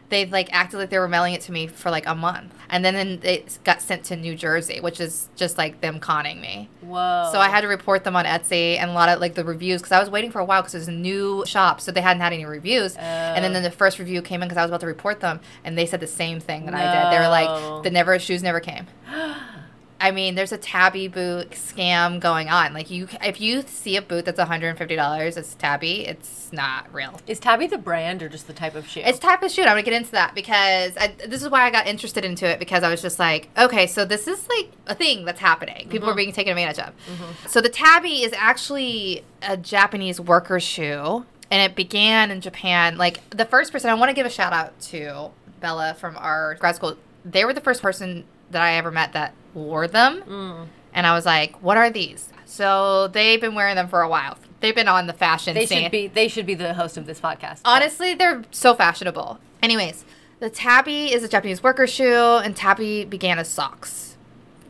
[0.10, 2.54] They like acted like they were mailing it to me for like a month.
[2.70, 6.40] And then, then it got sent to New Jersey, which is just like them conning
[6.42, 6.70] me.
[6.82, 7.30] Whoa.
[7.32, 9.82] So I had to report them on Etsy and a lot of like the reviews
[9.82, 12.02] because I was waiting for a while because it was a new shop, so they
[12.02, 12.96] hadn't had any reviews.
[12.96, 13.00] Oh.
[13.00, 15.40] And then, then the first review came in because I was about to report them,
[15.64, 17.14] and they said the same thing that I did.
[17.14, 18.88] They were like, the never shoes never came.
[20.00, 22.74] I mean, there's a tabi boot scam going on.
[22.74, 26.06] Like you, if you see a boot that's 150 dollars, it's tabi.
[26.06, 27.20] It's not real.
[27.28, 29.02] Is Tabi the brand or just the type of shoe?
[29.04, 29.62] It's type of shoe.
[29.62, 32.60] I'm gonna get into that because I, this is why I got interested into it
[32.60, 35.90] because I was just like, okay, so this is like a thing that's happening.
[35.90, 36.18] People are mm-hmm.
[36.18, 36.94] being taken advantage of.
[36.94, 37.48] Mm-hmm.
[37.48, 42.98] So the tabi is actually a Japanese worker shoe, and it began in Japan.
[42.98, 46.56] Like the first person, I want to give a shout out to Bella from our
[46.56, 46.98] grad school.
[47.26, 50.68] They were the first person that I ever met that wore them, mm.
[50.94, 52.30] and I was like, what are these?
[52.46, 54.38] So they've been wearing them for a while.
[54.60, 55.84] They've been on the fashion they scene.
[55.84, 56.08] should be.
[56.08, 57.62] They should be the host of this podcast.
[57.66, 59.40] Honestly, they're so fashionable.
[59.62, 60.06] Anyways,
[60.40, 64.18] the tabi is a Japanese worker shoe, and tabi began as socks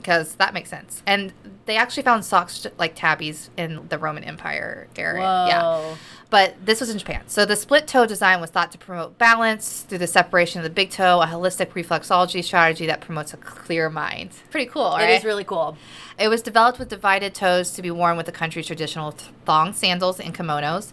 [0.07, 1.03] because that makes sense.
[1.05, 1.34] And
[1.65, 5.21] they actually found socks like tabis in the Roman Empire area.
[5.21, 5.95] Yeah.
[6.30, 7.21] But this was in Japan.
[7.28, 10.69] So the split toe design was thought to promote balance through the separation of the
[10.69, 14.32] big toe, a holistic reflexology strategy that promotes a clear mind.
[14.51, 15.09] Pretty cool, right?
[15.09, 15.78] It is really cool.
[16.19, 19.11] It was developed with divided toes to be worn with the country's traditional
[19.45, 20.91] thong sandals and kimonos.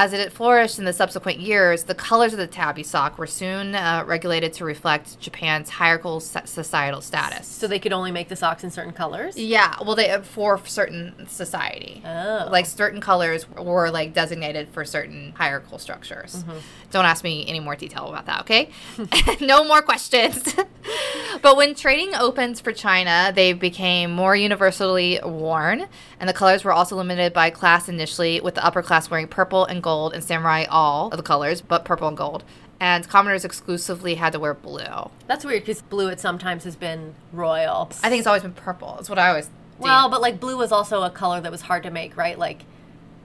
[0.00, 3.74] As it flourished in the subsequent years, the colors of the tabi sock were soon
[3.74, 7.46] uh, regulated to reflect Japan's hierarchical societal status.
[7.46, 9.36] So they could only make the socks in certain colors.
[9.36, 12.48] Yeah, well, they for certain society, Oh.
[12.50, 16.46] like certain colors were like designated for certain hierarchical structures.
[16.92, 18.70] Don't ask me any more detail about that, okay?
[19.42, 20.54] no more questions.
[21.42, 25.88] but when trading opens for China, they became more universally worn,
[26.20, 29.64] and the colors were also limited by class initially, with the upper class wearing purple
[29.64, 32.44] and gold, and samurai all of the colors, but purple and gold.
[32.78, 35.10] And commoners exclusively had to wear blue.
[35.26, 37.90] That's weird because blue it sometimes has been royal.
[38.02, 38.94] I think it's always been purple.
[38.96, 39.50] That's what I always.
[39.78, 42.38] well, but like blue was also a color that was hard to make, right?
[42.38, 42.64] Like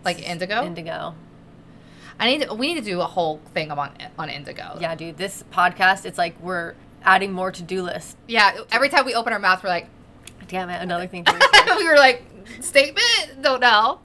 [0.05, 0.63] like indigo.
[0.63, 1.15] indigo.
[2.17, 4.77] I need to, we need to do a whole thing on on indigo.
[4.79, 5.17] Yeah, dude.
[5.17, 8.17] This podcast, it's like we're adding more to do list.
[8.27, 8.61] Yeah.
[8.71, 9.87] Every time we open our mouth, we're like,
[10.47, 11.25] Damn it, another thing.
[11.77, 12.23] We were like,
[12.61, 13.41] statement.
[13.41, 13.99] Don't know.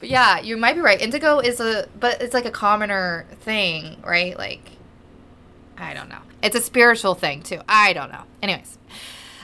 [0.00, 1.00] But yeah, you might be right.
[1.00, 4.36] Indigo is a, but it's like a commoner thing, right?
[4.38, 4.70] Like,
[5.76, 6.20] I don't know.
[6.42, 7.60] It's a spiritual thing too.
[7.68, 8.22] I don't know.
[8.42, 8.76] Anyways.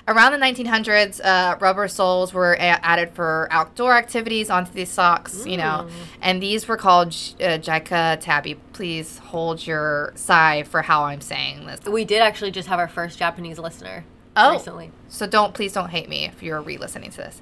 [0.07, 5.47] Around the 1900s, uh, rubber soles were a- added for outdoor activities onto these socks,
[5.47, 5.89] you know,
[6.21, 8.57] and these were called j- uh, Jika Tabi.
[8.75, 11.81] Please hold your sigh for how I'm saying this.
[11.87, 14.05] we did actually just have our first Japanese listener
[14.37, 14.53] Oh.
[14.53, 14.91] recently.
[15.09, 17.41] So don't please don't hate me if you're re-listening to this.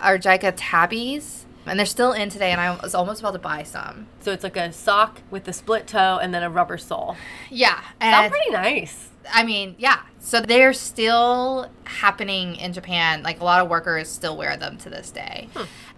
[0.00, 3.62] Our Jika tabis, and they're still in today, and I was almost about to buy
[3.62, 4.06] some.
[4.20, 7.16] So it's like a sock with the split toe and then a rubber sole.
[7.50, 9.08] Yeah, Sound and pretty nice.
[9.30, 10.00] I mean, yeah.
[10.20, 13.22] So they're still happening in Japan.
[13.22, 15.48] Like a lot of workers still wear them to this day,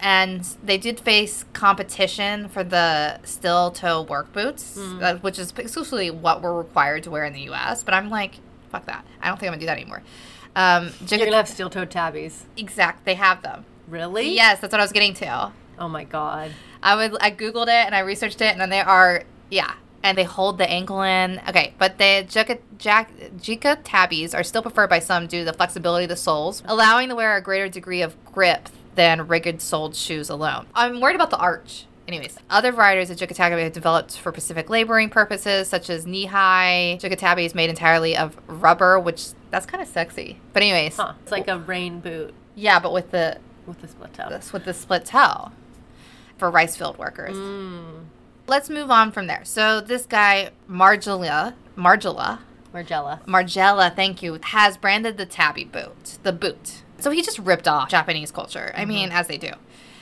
[0.01, 6.11] and they did face competition for the steel toe work boots, uh, which is exclusively
[6.11, 7.83] what we're required to wear in the U.S.
[7.85, 8.37] But I'm like,
[8.71, 9.05] fuck that.
[9.23, 10.03] I don't think I'm gonna do that anymore.
[10.57, 12.43] Um, You're gonna have steel-toed tabis.
[12.57, 13.05] exact.
[13.05, 13.65] They have them.
[13.91, 14.35] Really?
[14.35, 15.53] Yes, that's what I was getting to.
[15.79, 16.53] Oh my god.
[16.83, 20.17] I would I googled it and I researched it and then they are yeah and
[20.17, 21.41] they hold the ankle in.
[21.49, 25.53] Okay, but the Jika, Jack, Jika tabis are still preferred by some due to the
[25.53, 29.95] flexibility of the soles, allowing the wearer a greater degree of grip than rigid soled
[29.95, 30.67] shoes alone.
[30.75, 31.87] I'm worried about the arch.
[32.09, 36.99] Anyways, other varieties of Jika tabi have developed for Pacific laboring purposes, such as knee-high
[37.01, 40.41] Jika tabis made entirely of rubber, which that's kind of sexy.
[40.55, 41.13] But anyways, Huh.
[41.23, 43.39] It's like a rain boot yeah, but with the
[43.71, 44.29] with the split toe.
[44.29, 45.53] this with the split toe
[46.37, 47.37] for rice field workers.
[47.37, 48.05] Mm.
[48.47, 49.45] Let's move on from there.
[49.45, 52.41] So this guy Margilla, Margilla,
[52.75, 53.25] Margella.
[53.25, 56.83] Margella, thank you, has branded the tabi boot, the boot.
[56.99, 58.73] So he just ripped off Japanese culture.
[58.75, 59.19] I mean, mm-hmm.
[59.19, 59.53] as they do.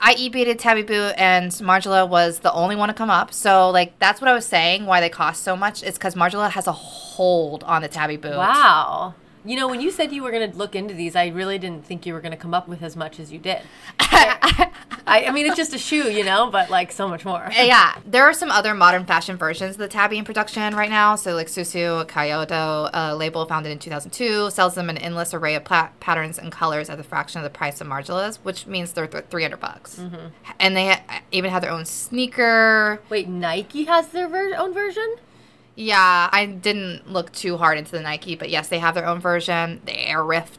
[0.01, 3.33] I eBayed tabi boot, and Margiela was the only one to come up.
[3.33, 4.87] So like that's what I was saying.
[4.87, 5.83] Why they cost so much?
[5.83, 8.37] It's because Margiela has a hold on the tabi boot.
[8.37, 9.14] Wow.
[9.49, 11.86] You know, when you said you were going to look into these, I really didn't
[11.86, 13.62] think you were going to come up with as much as you did.
[13.99, 17.49] I, I mean, it's just a shoe, you know, but like so much more.
[17.53, 21.16] yeah, there are some other modern fashion versions of the tabi in production right now.
[21.16, 25.55] So, like Sou Sou Kyoto, a label founded in 2002, sells them an endless array
[25.55, 28.92] of pla- patterns and colors at a fraction of the price of Margiela's, which means
[28.92, 29.96] they're th- 300 bucks.
[29.99, 30.26] Mm-hmm.
[30.61, 33.01] And they ha- even have their own sneaker.
[33.09, 35.16] Wait, Nike has their ver- own version?
[35.79, 39.20] Yeah, I didn't look too hard into the Nike, but yes, they have their own
[39.20, 39.81] version.
[39.85, 40.59] The Air Rift.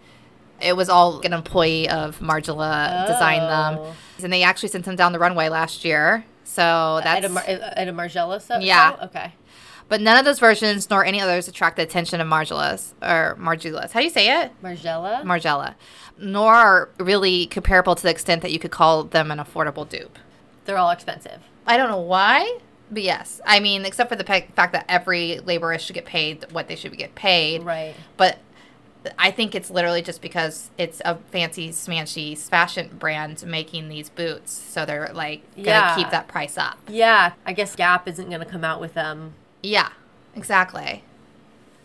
[0.61, 3.47] It was all an employee of Margiela designed oh.
[3.49, 3.95] them, Oh.
[4.23, 6.23] and they actually sent them down the runway last year.
[6.45, 8.95] So that's At a, Mar- at a Margiela so- Yeah.
[8.95, 9.05] so?
[9.07, 9.33] Okay.
[9.89, 13.91] But none of those versions nor any others attract the attention of Margiela's or Margiela's.
[13.91, 14.53] How do you say it?
[14.63, 15.23] Margiela?
[15.23, 15.75] Margiela.
[16.17, 20.17] Nor are really comparable to the extent that you could call them an affordable dupe.
[20.63, 21.41] They're all expensive.
[21.67, 22.59] I don't know why,
[22.91, 23.39] but yes.
[23.45, 26.75] I mean, except for the pe- fact that every laborer should get paid what they
[26.75, 27.63] should get paid.
[27.63, 27.93] Right.
[28.17, 28.39] But
[29.17, 34.51] I think it's literally just because it's a fancy, smanchy fashion brand making these boots.
[34.51, 35.95] So they're like to Yeah.
[35.95, 36.77] keep that price up.
[36.89, 39.33] Yeah, I guess Gap isn't going to come out with them.
[39.63, 39.89] Yeah,
[40.35, 41.03] exactly.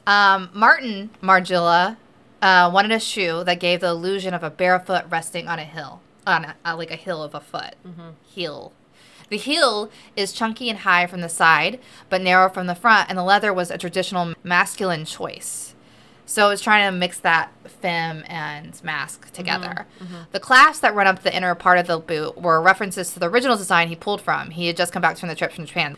[0.06, 1.96] Um, Martin Margiela
[2.42, 6.00] uh, wanted a shoe that gave the illusion of a barefoot resting on a hill,
[6.26, 7.74] on a, uh, like a hill of a foot.
[8.24, 8.72] Heel.
[9.30, 13.18] The heel is chunky and high from the side, but narrow from the front, and
[13.18, 15.74] the leather was a traditional masculine choice.
[16.26, 19.86] So it was trying to mix that femme and mask mm-hmm, together.
[20.00, 20.14] Mm-hmm.
[20.32, 23.28] The clasps that run up the inner part of the boot were references to the
[23.28, 24.50] original design he pulled from.
[24.50, 25.96] He had just come back from the trip from Japan.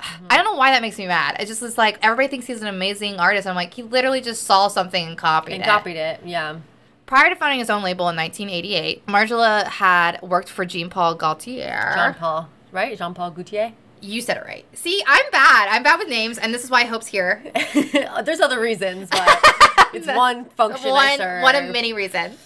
[0.00, 0.26] Mm-hmm.
[0.30, 1.36] I don't know why that makes me mad.
[1.40, 3.46] It just is like everybody thinks he's an amazing artist.
[3.46, 5.66] I'm like, he literally just saw something and copied And it.
[5.66, 6.20] copied it.
[6.24, 6.58] Yeah.
[7.06, 11.92] Prior to founding his own label in 1988, Margiela had worked for Jean Paul Gaultier.
[11.94, 12.96] Jean Paul, right?
[12.96, 13.72] Jean Paul Gaultier.
[14.00, 14.64] You said it right.
[14.78, 15.68] See, I'm bad.
[15.70, 17.42] I'm bad with names, and this is why Hope's here.
[18.24, 19.26] There's other reasons, but
[19.92, 22.38] it's one function one, one of many reasons.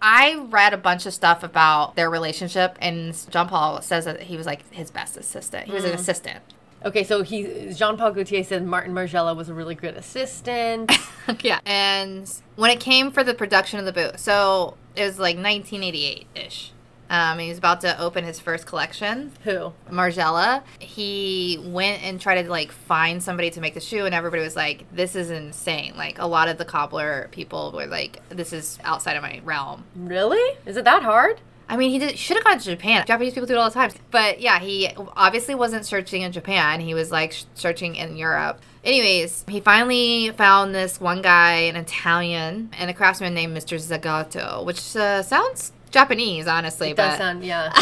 [0.00, 4.36] I read a bunch of stuff about their relationship, and Jean Paul says that he
[4.36, 5.66] was like his best assistant.
[5.66, 5.94] He was an mm.
[5.94, 6.40] assistant.
[6.84, 10.92] Okay, so he Jean Paul Gaultier said Martin Margiela was a really good assistant.
[11.40, 11.58] yeah.
[11.66, 16.26] And when it came for the production of the boot, so it was like 1988
[16.36, 16.72] ish.
[17.10, 19.32] Um, he was about to open his first collection.
[19.44, 19.72] Who?
[19.90, 24.42] Margiela, he went and tried to like find somebody to make the shoe, and everybody
[24.42, 28.52] was like, "This is insane!" Like a lot of the cobbler people were like, "This
[28.52, 30.58] is outside of my realm." Really?
[30.66, 31.40] Is it that hard?
[31.70, 33.04] I mean, he did, should have gone to Japan.
[33.06, 33.90] Japanese people do it all the time.
[34.10, 36.80] But yeah, he obviously wasn't searching in Japan.
[36.80, 38.60] He was like sh- searching in Europe.
[38.84, 43.76] Anyways, he finally found this one guy, an Italian, and a craftsman named Mr.
[43.76, 46.90] Zagato, which uh, sounds Japanese, honestly.
[46.90, 47.72] It but does sound yeah.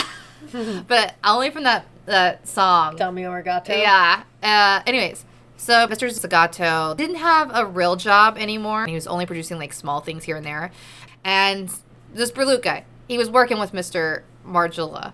[0.88, 2.96] but only from that that song.
[2.96, 3.68] Domo Arigato.
[3.68, 4.22] Yeah.
[4.42, 5.24] Uh, anyways,
[5.57, 6.09] so Mr.
[6.09, 8.86] Zagato didn't have a real job anymore.
[8.86, 10.70] He was only producing like small things here and there.
[11.24, 11.70] And
[12.12, 14.22] this Bruloot guy, he was working with Mr.
[14.46, 15.12] Margiela.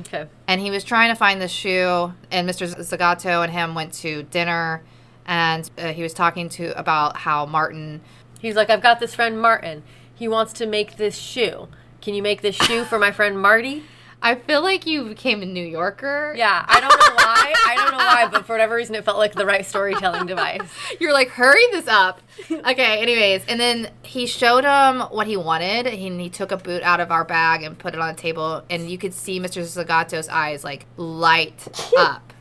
[0.00, 0.26] Okay.
[0.46, 2.12] And he was trying to find the shoe.
[2.30, 2.68] And Mr.
[2.76, 4.82] Zagato and him went to dinner.
[5.26, 8.00] And uh, he was talking to about how Martin.
[8.40, 9.82] He's like, I've got this friend Martin.
[10.14, 11.68] He wants to make this shoe.
[12.00, 13.82] Can you make this shoe for my friend Marty?
[14.20, 16.34] I feel like you became a New Yorker.
[16.36, 17.54] Yeah, I don't know why.
[17.66, 20.62] I don't know why, but for whatever reason, it felt like the right storytelling device.
[21.00, 22.20] You're like, hurry this up.
[22.50, 23.44] Okay, anyways.
[23.46, 25.86] And then he showed him what he wanted.
[25.86, 28.64] He, he took a boot out of our bag and put it on the table.
[28.68, 29.62] And you could see Mr.
[29.62, 32.32] Zagato's eyes like light up.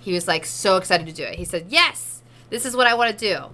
[0.00, 1.36] He was like so excited to do it.
[1.36, 3.44] He said, Yes, this is what I want to do.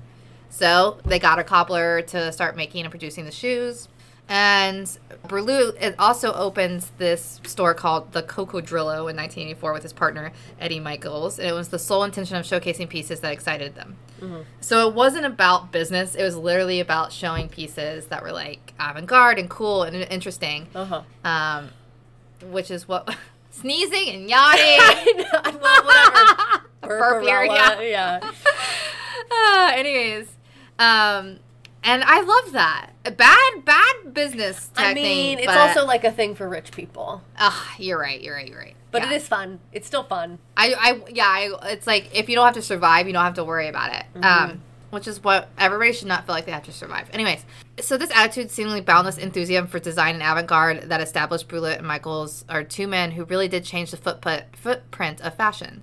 [0.51, 3.89] So they got a cobbler to start making and producing the shoes.
[4.29, 4.87] And
[5.27, 10.81] Bruloot it also opens this store called the Coccodrillo in 1984 with his partner Eddy
[10.81, 13.97] Michiels, and it was the sole intention of showcasing pieces that excited them.
[14.61, 19.39] So it wasn't about business; it was literally about showing pieces that were like avant-garde
[19.39, 20.67] and cool and interesting.
[20.75, 21.03] Uh huh.
[21.25, 21.71] Um,
[22.51, 23.15] which is what
[23.51, 24.79] sneezing and yawning.
[25.61, 26.65] well, whatever.
[26.83, 27.81] Burpier, yeah.
[27.81, 28.33] yeah.
[29.31, 30.29] Uh, anyways,
[30.79, 31.39] um,
[31.85, 32.91] and I love that.
[33.17, 34.71] Bad, bad business.
[34.77, 38.21] I mean, it's also like a thing for rich people, Ah, you're right.
[38.21, 38.49] You're right.
[38.49, 38.75] You're right.
[38.91, 39.13] but Yeah.
[39.13, 39.61] it is fun.
[39.73, 40.39] It's still fun.
[40.57, 41.27] I, I, yeah.
[41.27, 43.93] I, it's like if you don't have to survive, you don't have to worry about
[43.93, 44.25] it.
[44.25, 47.09] Um, which is what everybody should not feel like they have to survive.
[47.13, 47.45] Anyways,
[47.81, 52.45] so this attitude, seemingly boundless enthusiasm for design and avant-garde that established Bruloot and Michiels
[52.49, 55.83] are two men who really did change the footprint footprint of fashion.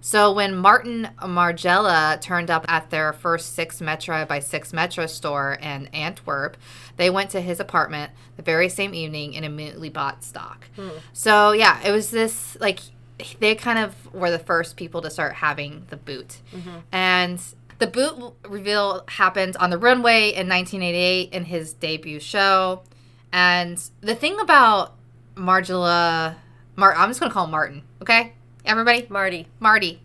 [0.00, 5.58] So when Martin Margiela turned up at their first Six Metro by Six Metro store
[5.60, 6.56] in Antwerp,
[6.96, 10.66] they went to his apartment the very same evening and immediately bought stock.
[10.76, 10.88] Hmm.
[11.12, 12.80] So yeah, it was this like
[13.38, 16.78] they kind of were the first people to start having the boot, mm-hmm.
[16.90, 17.40] and
[17.78, 22.82] the boot reveal happened on the runway in 1988 in his debut show.
[23.32, 24.94] And the thing about
[25.34, 26.36] Margiela,
[26.76, 28.34] Mar- I'm just gonna call him Martin, okay?
[28.64, 29.46] Everybody, Marty.
[29.58, 30.02] Marty.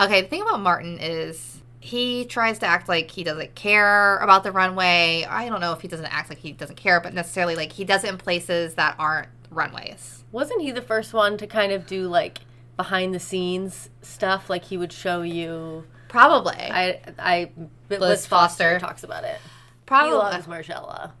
[0.00, 4.42] Okay, the thing about Martin is he tries to act like he doesn't care about
[4.42, 5.26] the runway.
[5.28, 7.84] I don't know if he doesn't act like he doesn't care, but necessarily like he
[7.84, 10.24] does it in places that aren't runways.
[10.32, 12.40] Wasn't he the first one to kind of do like
[12.76, 14.50] behind the scenes stuff?
[14.50, 15.84] Like he would show you.
[16.08, 16.56] Probably.
[16.56, 17.50] I I
[17.90, 18.64] Liz, Liz Foster.
[18.64, 18.78] Foster.
[18.78, 19.38] talks about it.
[19.86, 20.10] Probably.
[20.10, 21.12] He loves Margiela.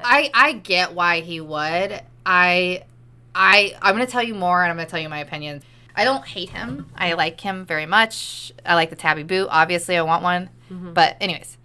[0.00, 2.02] I I get why he would.
[2.26, 2.84] I
[3.34, 5.62] I I'm gonna tell you more, and I'm gonna tell you my opinion.
[5.94, 6.86] I don't hate him.
[6.94, 7.18] I mm-hmm.
[7.18, 8.52] like him very much.
[8.64, 9.48] I like the tabi boot.
[9.50, 10.50] Obviously, I want one.
[10.70, 10.92] Mm-hmm.
[10.92, 11.58] But anyways,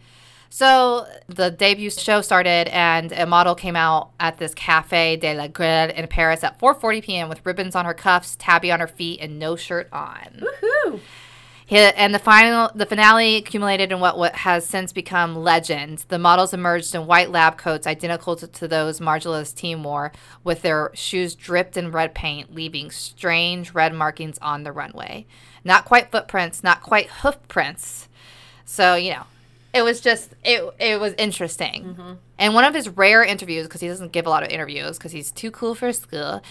[0.49, 5.47] so the debut show started, and a model came out at this Cafe de la
[5.47, 7.30] Grille in Paris at 4:40 p.m.
[7.30, 10.43] with ribbons on her cuffs, tabi on her feet, and no shirt on.
[10.43, 10.99] Woohoo!
[11.70, 16.05] And the final, the finale accumulated in what, what has since become legend.
[16.09, 20.11] The models emerged in white lab coats identical to, to those Margiela's team wore,
[20.43, 25.26] with their shoes dripped in red paint, leaving strange red markings on the runway.
[25.64, 28.09] Not quite footprints, not quite hoof prints.
[28.66, 29.24] So you know,
[29.74, 30.64] it was just it.
[30.80, 31.84] It was interesting.
[31.86, 32.14] Mm-hmm.
[32.38, 35.14] And one of his rare interviews, because he doesn't give a lot of interviews, because
[35.14, 36.41] he's too cool for school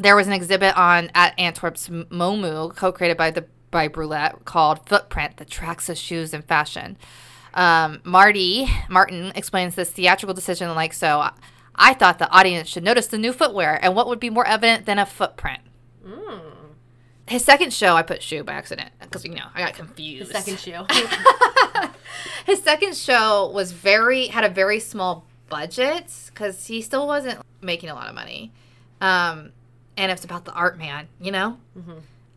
[0.00, 5.36] there was an exhibit on at Antwerp's MoMu, co-created by the by Bruloot, called "Footprint:
[5.36, 6.96] The Tracks of Shoes and Fashion."
[7.54, 11.30] Um, Marty Martin explains this theatrical decision like so.
[11.74, 14.86] I thought the audience should notice the new footwear, and what would be more evident
[14.86, 15.62] than a footprint?
[17.30, 20.32] His second show, I put shoe by accident because you know I got confused.
[20.32, 20.84] His Second shoe.
[22.44, 27.88] His second show was very had a very small budget because he still wasn't making
[27.88, 28.52] a lot of money,
[29.00, 29.52] um,
[29.96, 31.58] and it's about the art man, you know.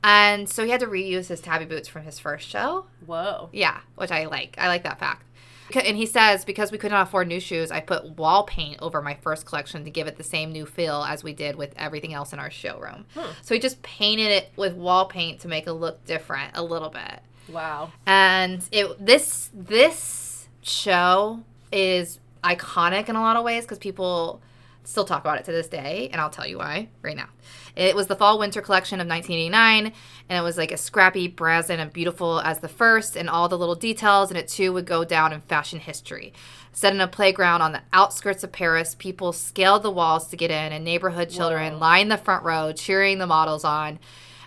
[0.03, 2.85] And so he had to reuse his tabi boots from his first show.
[3.05, 3.49] Whoa.
[3.53, 4.55] Yeah, which I like.
[4.57, 5.25] I like that fact.
[5.73, 9.01] And he says, because we could not afford new shoes, I put wall paint over
[9.01, 12.13] my first collection to give it the same new feel as we did with everything
[12.13, 13.05] else in our showroom.
[13.41, 16.89] So he just painted it with wall paint to make it look different a little
[16.89, 17.21] bit.
[17.49, 17.91] Wow.
[18.05, 21.41] And it this this show
[21.71, 24.41] is iconic in a lot of ways because people
[24.83, 27.29] still talk about it to this day, and I'll tell you why right now.
[27.75, 29.93] It was the fall winter collection of 1989,
[30.29, 33.57] and it was like as scrappy, brazen, and beautiful as the first, and all the
[33.57, 36.33] little details and it too would go down in fashion history.
[36.71, 40.51] Set in a playground on the outskirts of Paris, people scaled the walls to get
[40.51, 43.99] in, and neighborhood children lined the front row, cheering the models on.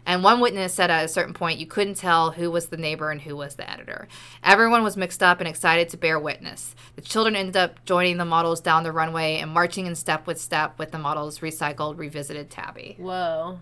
[0.07, 3.11] And one witness said at a certain point, you couldn't tell who was the neighbor
[3.11, 4.07] and who was the editor.
[4.45, 6.77] Everyone was mixed up and excited to bear witness.
[6.95, 10.41] The children ended up joining the models down the runway and marching in step with
[10.41, 12.95] step with the models' recycled, revisited tabi.
[13.01, 13.59] Whoa.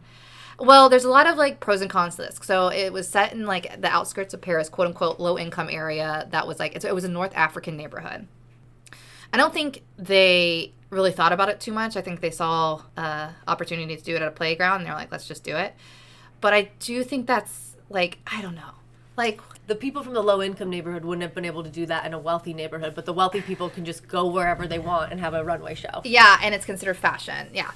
[0.59, 2.39] Well, there's a lot of like pros and cons to this.
[2.43, 6.29] So it was set in like the outskirts of Paris, quote unquote, low income area
[6.31, 8.29] that was like, it was a North African neighborhood.
[9.33, 11.97] I don't think they really thought about it too much.
[11.97, 15.11] I think they saw uh, opportunity to do it at a playground and they're like,
[15.11, 15.75] let's just do it.
[16.45, 18.73] But I do think that's like, I don't know.
[19.17, 22.05] Like, The people from the low income neighborhood wouldn't have been able to do that
[22.05, 25.21] in a wealthy neighborhood, but the wealthy people can just go wherever they want and
[25.21, 26.03] have a runway show.
[26.05, 27.49] Yeah, and it's considered fashion.
[27.55, 27.71] Yeah.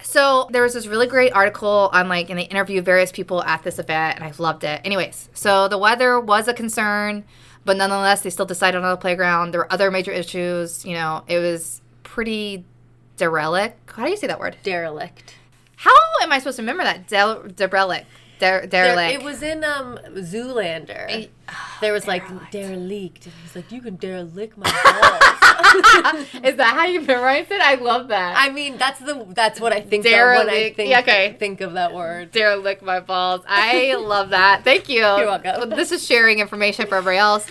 [0.00, 3.64] So there was this really great article on like, and they interviewed various people at
[3.64, 4.80] this event, and I loved it.
[4.84, 7.24] Anyways, so the weather was a concern,
[7.64, 9.52] but nonetheless, they still decided on the playground.
[9.52, 10.84] There were other major issues.
[10.84, 12.64] You know, it was pretty
[13.16, 13.90] derelict.
[13.90, 14.56] How do you say that word?
[14.62, 15.34] Derelict.
[15.76, 17.06] How am I supposed to remember that?
[17.08, 18.06] Del- derelict.
[18.38, 21.06] Der- There, it was in um Zoolander.
[21.08, 21.26] Eh,
[21.80, 22.50] There was like derelict.
[22.52, 27.62] derelict, and he's like, "You can derelict my balls." Is that how you memorized it?
[27.62, 28.34] I love that.
[28.36, 31.34] I mean, that's the that's what I think of when I think Yeah, okay.
[31.38, 32.30] think of that word.
[32.30, 33.40] derelict my balls.
[33.48, 34.64] I love that.
[34.64, 34.96] Thank you.
[35.00, 35.70] You're welcome.
[35.70, 37.46] This is sharing information for everybody else.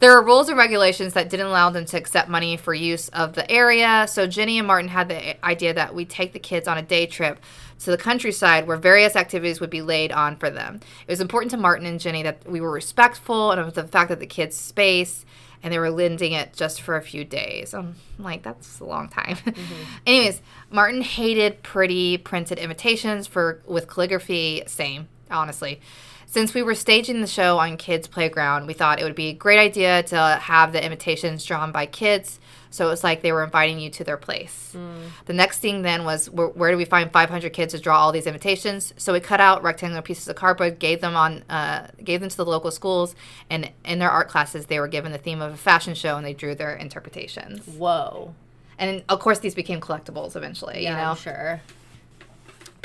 [0.00, 3.32] There are rules and regulations that didn't allow them to accept money for use of
[3.32, 4.06] the area.
[4.08, 7.06] So Jenny and Martin had the idea that we take the kids on a day
[7.06, 7.40] trip
[7.80, 10.80] to the countryside where various activities would be laid on for them.
[11.06, 14.08] It was important to Martin and Jenny that we were respectful and of the fact
[14.08, 15.24] that the kids' space
[15.62, 17.74] and they were lending it just for a few days.
[17.74, 19.36] I'm like, that's a long time.
[19.36, 19.82] Mm-hmm.
[20.06, 24.62] Anyways, Martin hated pretty printed invitations for with calligraphy.
[24.66, 25.80] Same, honestly.
[26.26, 29.32] Since we were staging the show on Kids Playground, we thought it would be a
[29.32, 32.38] great idea to have the invitations drawn by kids.
[32.70, 34.76] So it was like they were inviting you to their place.
[35.24, 38.12] The next thing then was where, where do we find 500 kids to draw all
[38.12, 38.92] these invitations?
[38.98, 42.36] So we cut out rectangular pieces of cardboard, gave them on, uh, gave them to
[42.36, 43.14] the local schools,
[43.48, 46.26] and in their art classes they were given the theme of a fashion show, and
[46.26, 47.64] they drew their interpretations.
[47.66, 48.34] Whoa.
[48.78, 50.82] And of course, these became collectibles eventually.
[50.82, 51.60] Yeah, you know, I'm sure.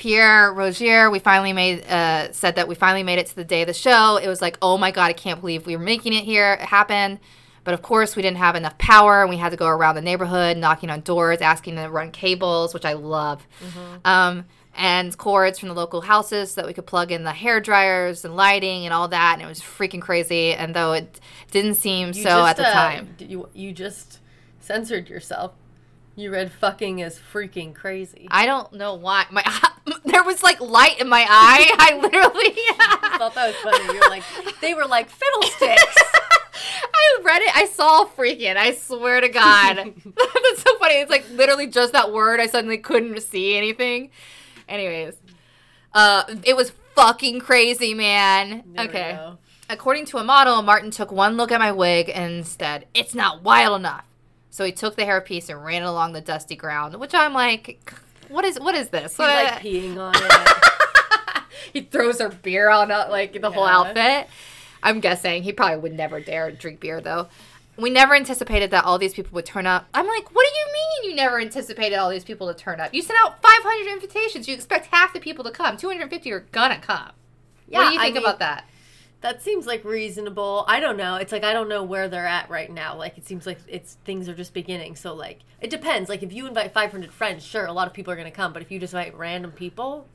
[0.04, 3.62] Pierre Rougier, we finally made uh, said that we finally made it to the day
[3.62, 4.18] of the show.
[4.18, 6.56] It was like, oh my god, I can't believe we were making it here.
[6.56, 7.22] It happened,
[7.64, 10.01] but of course we didn't have enough power, and we had to go around the
[10.01, 13.47] neighborhood, knocking on doors, asking them to run cables, which I love,
[14.04, 14.43] um,
[14.76, 18.26] and cords from the local houses so that we could plug in the hair dryers
[18.26, 19.36] and lighting and all that.
[19.36, 20.54] And it was freaking crazy.
[20.54, 24.20] And though it didn't seem You so just, at the uh, time, you you just
[24.60, 25.54] censored yourself.
[26.16, 28.28] You read "fucking" is freaking crazy.
[28.30, 29.43] I don't know why my
[30.05, 31.76] there was like light in my eye.
[31.80, 32.53] I literally.
[32.80, 33.93] I thought that was funny.
[33.93, 34.24] You're like,
[34.61, 35.97] they were like fiddlesticks.
[36.95, 37.55] I read it.
[37.55, 38.55] I saw freaking.
[38.55, 39.76] I swear to God.
[39.76, 40.95] That's so funny.
[40.95, 42.39] It's like literally just that word.
[42.39, 44.11] I suddenly couldn't see anything.
[44.70, 45.16] Anyways,
[45.93, 48.64] uh, it was fucking crazy, man.
[48.68, 49.20] There okay.
[49.68, 53.41] According to a model, Martin took one look at my wig and said, "It's not
[53.41, 54.05] wild enough."
[54.54, 57.91] So he took the hairpiece and ran it along the dusty ground, which I'm like,
[58.30, 61.43] "What is what is this?" He's like peeing on it.
[61.74, 64.28] he throws her beer on uh, like the whole outfit.
[64.84, 67.30] I'm guessing he probably would never dare drink beer though.
[67.78, 69.88] We never anticipated that all these people would turn up.
[69.91, 72.93] I'm like, what do you mean you never anticipated all these people to turn up?
[72.93, 74.47] You sent out 500 invitations.
[74.47, 75.78] You expect half the people to come.
[75.78, 77.10] 250 are gonna come.
[77.70, 78.66] what do you I think mean- about that?
[79.24, 80.65] That seems like reasonable.
[80.67, 81.15] I don't know.
[81.15, 82.95] It's like I don't know where they're at right now.
[82.97, 84.95] Like it seems like it's things are just beginning.
[84.97, 86.09] So like it depends.
[86.09, 88.51] Like if you invite 500 friends, sure, a lot of people are going to come.
[88.53, 90.07] But if you just invite random people,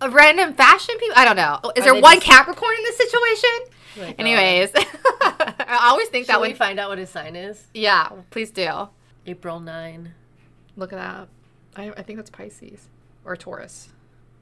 [0.00, 1.16] A random fashion people?
[1.16, 1.58] I don't know.
[1.64, 3.50] Oh, is Are there one just- Capricorn in this situation?
[3.96, 4.14] Oh.
[4.18, 7.68] Anyways, I always think shall that we find out what his sign is?
[7.72, 8.88] Yeah, please do.
[9.26, 10.12] April 9.
[10.76, 11.28] Look at that.
[11.76, 12.88] I, I think that's Pisces
[13.24, 13.88] or Taurus.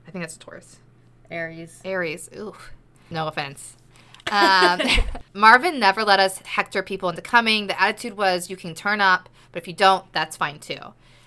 [0.09, 0.79] I think that's Taurus.
[1.31, 1.81] Aries.
[1.85, 2.29] Aries.
[2.37, 2.55] Ooh,
[3.11, 3.77] no offense.
[4.33, 4.81] Um,
[5.35, 7.67] Marvin never let us hector people into coming.
[7.67, 10.79] The attitude was, you can turn up, but if you don't, that's fine too.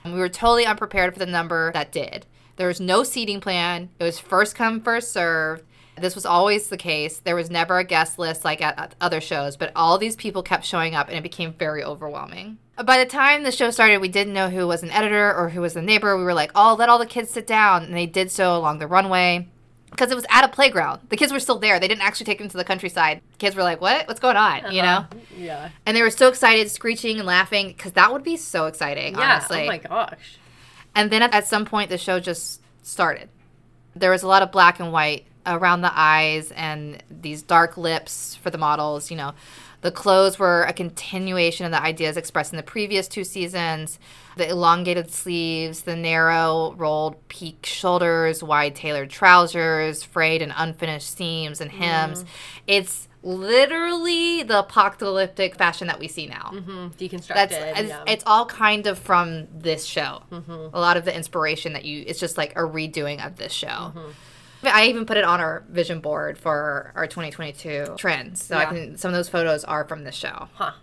[0.03, 2.26] And we were totally unprepared for the number that did.
[2.58, 3.89] There was no seating plan.
[3.99, 5.64] It was first come, first served.
[5.97, 7.20] This was always the case.
[7.20, 10.66] There was never a guest list like at, other shows, but all these people kept
[10.66, 12.58] showing up and it became very overwhelming.
[12.84, 15.62] By the time the show started, we didn't know who was an editor or who
[15.62, 16.18] was the neighbor.
[16.18, 17.84] We were like, oh, let all the kids sit down.
[17.84, 19.47] And they did so along the runway
[19.96, 21.02] because it was at a playground.
[21.10, 21.80] The kids were still there.
[21.80, 23.22] They didn't actually take them to the countryside.
[23.38, 24.08] Kids were like, what?
[24.08, 24.74] What's going on?
[24.74, 25.08] You uh-huh.
[25.12, 25.22] know?
[25.38, 25.70] Yeah.
[25.86, 29.20] And they were so excited, screeching and laughing because that would be so exciting, Yeah.
[29.20, 29.64] Oh honestly.
[29.64, 30.38] Oh my gosh.
[30.96, 33.30] And then at, at some point, the show just started.
[33.96, 38.36] There was a lot of black and white around the eyes and these dark lips
[38.36, 39.10] for the models.
[39.10, 39.34] You know,
[39.86, 44.00] the clothes were a continuation of the ideas expressed in the previous two seasons.
[44.36, 51.62] The elongated sleeves, the narrow rolled peak shoulders, wide tailored trousers, frayed and unfinished seams
[51.62, 52.24] and hems.
[52.24, 52.28] Mm.
[52.66, 56.50] It's literally the apocalyptic fashion that we see now.
[56.52, 57.36] Mm, deconstructed.
[57.36, 58.04] That's it's, yeah.
[58.08, 60.24] it's all kind of from this show.
[60.32, 60.76] Mm-hmm.
[60.76, 63.68] A lot of the inspiration that you it's just like a redoing of this show.
[63.68, 64.10] Mm-hmm.
[64.66, 68.43] I even put it on our vision board for our 2022 trends.
[68.43, 70.49] So I can some of those photos are from the show.
[70.53, 70.74] Huh.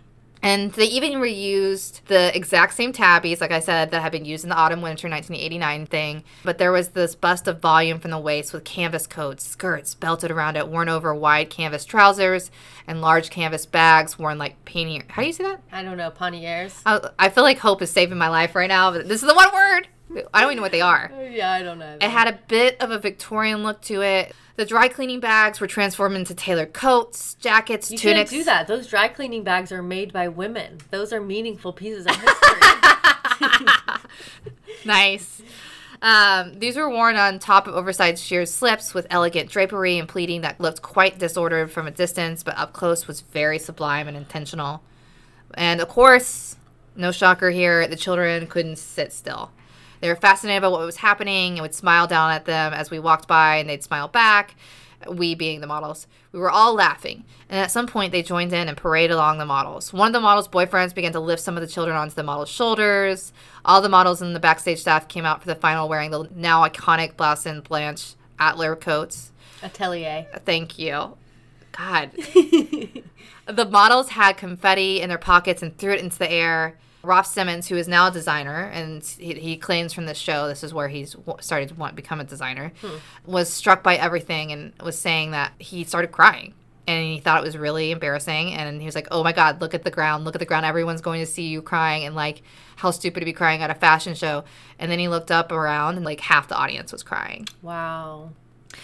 [0.43, 4.43] And they even reused the exact same tabis, like I said, that had been used
[4.43, 6.23] in the autumn winter 1989 thing.
[6.43, 10.31] But there was this bust of volume from the waist with canvas coats, skirts belted
[10.31, 12.51] around it, worn over wide canvas trousers,
[12.85, 15.03] and large canvas bags worn like painting.
[15.07, 15.61] How do you say that?
[15.71, 16.11] I don't know.
[16.11, 16.81] Pontiers.
[16.85, 19.29] I, oh, I feel like hope is saving my life right now, but this is
[19.29, 19.87] the one word.
[20.33, 21.11] I don't even know what they are.
[21.31, 21.97] yeah, I don't know.
[21.99, 24.35] It had a bit of a Victorian look to it.
[24.55, 28.29] The dry cleaning bags were transformed into tailored coats, jackets, You tunics.
[28.29, 28.67] can't do that.
[28.67, 30.77] Those dry cleaning bags are made by women.
[30.91, 32.59] Those are meaningful pieces of history.
[34.85, 35.41] Nice.
[36.01, 40.41] Um, these were worn on top of oversized sheer slips with elegant drapery and pleating
[40.41, 44.81] that looked quite disordered from a distance, but up close was very sublime and intentional.
[45.53, 46.57] And of course,
[46.95, 49.51] no shocker here, the children couldn't sit still.
[50.03, 52.99] They were fascinated by what was happening and would smile down at them as we
[52.99, 54.53] walked by, and they'd smile back,
[55.07, 56.07] we being the models.
[56.33, 59.45] We were all laughing, and at some point they joined in and paraded along the
[59.45, 59.93] models.
[59.93, 62.49] One of the models' boyfriends began to lift some of the children onto the models'
[62.49, 63.31] shoulders.
[63.63, 66.67] All the models and the backstage staff came out for the final wearing the now
[66.67, 69.31] iconic Blouse and Blanche Atler coats.
[69.61, 70.27] Atelier.
[70.43, 71.15] Thank you.
[71.71, 72.11] God.
[73.45, 76.77] the models had confetti in their pockets and threw it into the air.
[77.03, 80.63] Raf Simons, who is now a designer, and he, he claims from this show, this
[80.63, 82.95] is where he's started to want become a designer, hmm.
[83.25, 86.53] was struck by everything and was saying that he started crying.
[86.85, 88.53] And he thought it was really embarrassing.
[88.53, 90.25] And he was like, oh my God, look at the ground.
[90.25, 90.65] Look at the ground.
[90.65, 92.03] Everyone's going to see you crying.
[92.03, 92.41] And like,
[92.75, 94.43] how stupid to be crying at a fashion show.
[94.79, 98.31] And then he looked up around and like half the audience was crying Wow.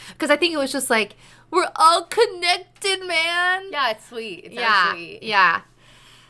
[0.10, 1.16] because I think it was just like
[1.52, 3.72] we're all connected, man.
[3.72, 4.46] Yeah, it's sweet.
[4.46, 5.24] It's yeah, sweet.
[5.24, 5.62] yeah.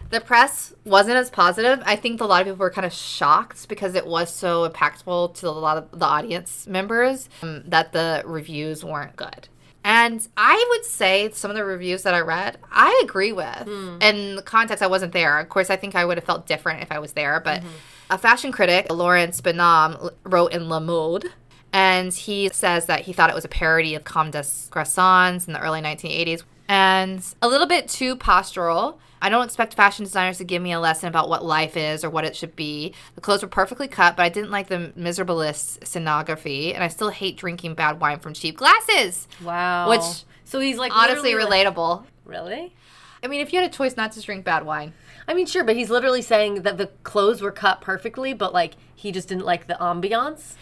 [0.10, 1.82] The press wasn't as positive.
[1.86, 5.36] I think a lot of people were kind of shocked because it was so impactful
[5.36, 9.48] to a lot of the audience members um, that the reviews weren't good.
[9.84, 13.68] And I would say some of the reviews that I read, I agree with.
[14.02, 15.40] In the context, I wasn't there.
[15.40, 17.40] Of course, I think I would have felt different if I was there.
[17.40, 17.64] But
[18.10, 21.26] a fashion critic, Laurence Benaïm, wrote in Le Monde
[21.72, 25.54] and he says that he thought it was a parody of Comme des Garçons in
[25.54, 28.98] the early 1980s and a little bit too postural.
[29.22, 32.10] I don't expect fashion designers to give me a lesson about what life is or
[32.10, 32.94] what it should be.
[33.16, 37.10] The clothes were perfectly cut, but I didn't like the miserablest scenography, and I still
[37.10, 39.28] hate drinking bad wine from cheap glasses.
[39.44, 39.90] Wow.
[39.90, 42.06] Which, so he's like Honestly, literally, like- relatable.
[42.26, 42.74] really?
[43.22, 44.94] I mean, if you had a choice not to drink bad wine,
[45.28, 48.76] I mean, sure, but he's literally saying that the clothes were cut perfectly, but like
[48.96, 50.54] he just didn't like the ambiance.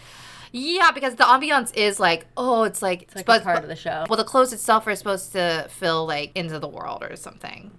[0.50, 3.76] yeah, because the ambiance is like, oh, it's like, It's like a part of the
[3.76, 4.04] show.
[4.08, 7.70] Well, the clothes itself are supposed to fill like into the world or something.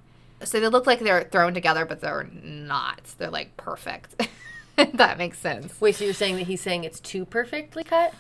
[0.43, 3.01] So they look like they're thrown together, but they're not.
[3.17, 4.27] They're like perfect.
[4.93, 5.81] That makes sense.
[5.81, 8.13] Wait, so you're saying that he's saying it's too perfectly cut?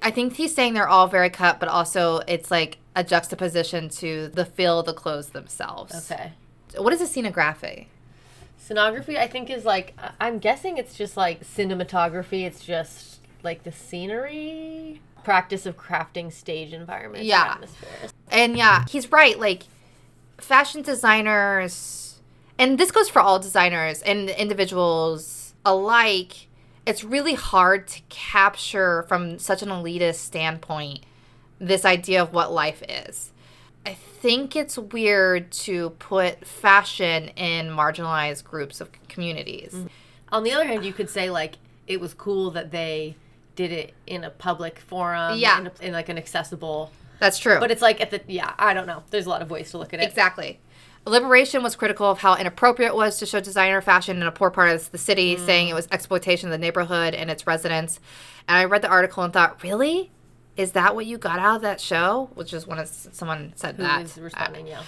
[0.00, 4.28] I think he's saying they're all very cut, but also it's like a juxtaposition to
[4.28, 6.08] the feel of the clothes themselves.
[6.08, 6.34] Okay.
[6.76, 7.86] What is a scenography?
[8.64, 12.44] Scenography, I think, is like I'm guessing it's just like cinematography.
[12.46, 17.54] It's just like the scenery, practice of crafting stage environments, Yeah.
[17.54, 18.12] atmospheres.
[18.30, 19.36] And yeah, he's right.
[19.36, 19.64] Like
[20.44, 22.20] fashion designers,
[22.58, 26.48] and this goes for all designers and individuals alike.
[26.86, 31.00] It's really hard to capture from such an elitist standpoint
[31.60, 33.30] this idea of what life is.
[33.86, 39.76] I think it's weird to put fashion in marginalized groups of communities.
[40.30, 43.16] On the other hand, you could say like it was cool that they
[43.54, 45.58] did it in a public forum, Yeah.
[45.60, 46.90] in, a, in like an accessible.
[47.22, 47.58] That's true.
[47.58, 49.02] But it's like at the yeah, I don't know.
[49.10, 50.08] There's a lot of ways to look at it.
[50.08, 50.60] Exactly.
[51.06, 54.50] Liberation was critical of how inappropriate it was to show designer fashion in a poor
[54.50, 57.98] part of the city, saying it was exploitation of the neighborhood and its residents.
[58.46, 60.12] And I read the article and thought, really?
[60.56, 62.30] is that what you got out of that show?
[62.34, 64.16] Which is when someone said Who that.
[64.16, 64.66] responding?
[64.66, 64.82] Yeah.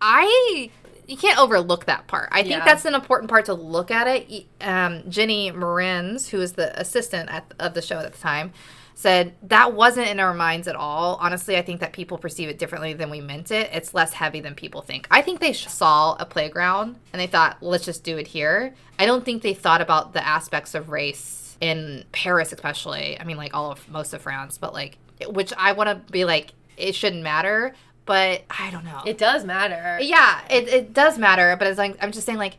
[0.00, 0.70] I
[1.06, 2.28] you can't overlook that part.
[2.32, 4.46] I think that's an important part to look at it.
[4.60, 8.52] Um, Jenny Meirens, who was the assistant at, of the show at the time,
[8.98, 11.18] said that wasn't in our minds at all.
[11.20, 13.70] Honestly, I think that people perceive it differently than we meant it.
[13.72, 15.06] It's less heavy than people think.
[15.08, 18.74] I think they saw a playground and they thought, let's just do it here.
[18.98, 23.16] I don't think they thought about the aspects of race in Paris, especially.
[23.20, 26.24] I mean, like all of most of France, but like, which I want to be
[26.24, 27.76] like, it shouldn't matter.
[28.04, 29.02] But I don't know.
[29.06, 30.00] It does matter.
[30.02, 32.56] Yeah, it, it does matter, but it's like I'm just saying like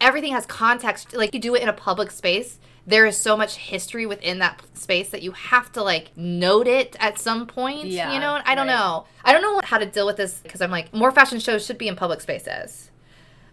[0.00, 1.12] everything has context.
[1.12, 4.60] Like you do it in a public space, there is so much history within that
[4.74, 7.86] space that you have to like note it at some point.
[7.86, 8.74] Yeah, you know, I don't right.
[8.74, 9.06] know.
[9.24, 11.78] I don't know how to deal with this because I'm like more fashion shows should
[11.78, 12.90] be in public spaces,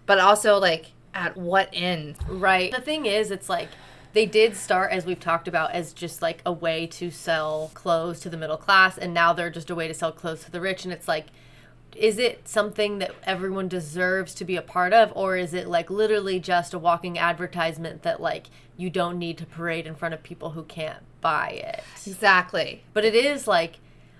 [0.06, 2.16] but also like at what end?
[2.28, 2.72] Right.
[2.72, 3.70] The thing is, it's like
[4.14, 8.20] they did start, as we've talked about, as just like a way to sell clothes
[8.22, 10.62] to the middle class, and now they're just a way to sell clothes to the
[10.62, 10.84] rich.
[10.84, 11.28] And it's like,
[11.96, 15.90] is it something that everyone deserves to be a part of, or is it like
[15.90, 20.24] literally just a walking advertisement that like you don't need to parade in front of
[20.24, 21.84] people who can't buy it?
[22.08, 22.84] Exactly.
[22.94, 23.78] But it is like,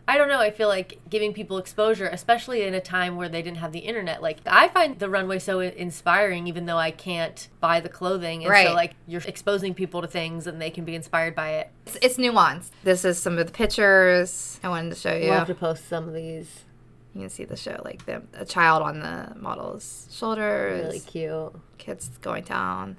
[0.08, 0.40] I don't know.
[0.40, 3.80] I feel like giving people exposure, especially in a time where they didn't have the
[3.80, 4.22] internet.
[4.22, 8.44] Like I find the runway so inspiring, even though I can't buy the clothing.
[8.44, 8.68] And Right.
[8.68, 11.70] so like you're exposing people to things, and they can be inspired by it.
[11.86, 12.72] It's, it's nuanced.
[12.84, 15.30] This is some of the pictures I wanted to show you.
[15.30, 16.66] We'll have to post some of these.
[17.14, 20.86] You can see the show, like the a child on the model's shoulders.
[20.86, 21.54] Really cute.
[21.78, 22.98] kids going down.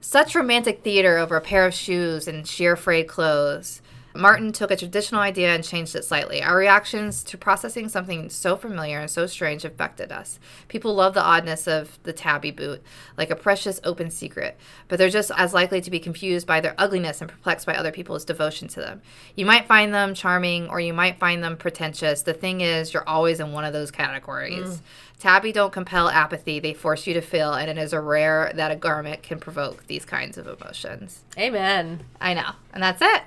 [0.00, 3.82] Such romantic theater over a pair of shoes and sheer frayed clothes.
[4.14, 6.42] Martin took a traditional idea and changed it slightly.
[6.42, 10.38] Our reactions to processing something so familiar and so strange affected us.
[10.68, 12.82] People love the oddness of the tabi boot,
[13.16, 14.58] like a precious open secret,
[14.88, 17.92] but they're just as likely to be confused by their ugliness and perplexed by other
[17.92, 19.02] people's devotion to them.
[19.36, 22.22] You might find them charming or you might find them pretentious.
[22.22, 24.78] The thing is, you're always in one of those categories.
[24.78, 24.80] Mm.
[25.20, 28.70] Tabi don't compel apathy, they force you to feel, and it is a rare that
[28.70, 31.22] a garment can provoke these kinds of emotions.
[31.36, 32.00] Amen.
[32.20, 32.52] I know.
[32.72, 33.22] And that's it.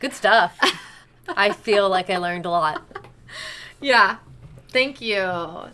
[0.00, 0.58] Good stuff.
[1.28, 2.82] I feel like I learned a lot.
[3.80, 4.16] Yeah.
[4.68, 5.22] Thank you.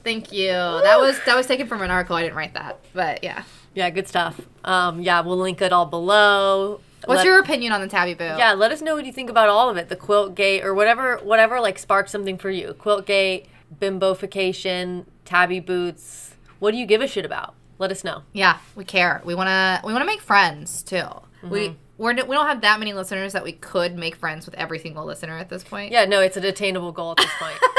[0.05, 0.51] Thank you.
[0.53, 2.17] That was that was taken from an article.
[2.17, 2.81] I didn't write that.
[2.93, 3.45] But yeah.
[3.75, 4.41] Yeah, good stuff.
[4.65, 6.81] Um, yeah, we'll link it all below.
[7.05, 8.37] What's Let- your opinion on the tabi boot?
[8.37, 9.89] Yeah, let us know what you think about all of it.
[9.89, 12.75] The quilt gate or whatever whatever like sparked something for you.
[12.75, 13.47] Quilt gate,
[13.81, 16.35] bimbofication, tabi boots.
[16.59, 17.55] What do you give a shit about?
[17.79, 18.23] Let us know.
[18.35, 19.23] Yeah, we care.
[19.25, 21.07] We wanna we wanna make friends too.
[21.43, 24.79] We we're, we don't have that many listeners that we could make friends with every
[24.79, 25.93] single listener at this point.
[25.93, 27.59] Yeah, no, it's an attainable goal at this point.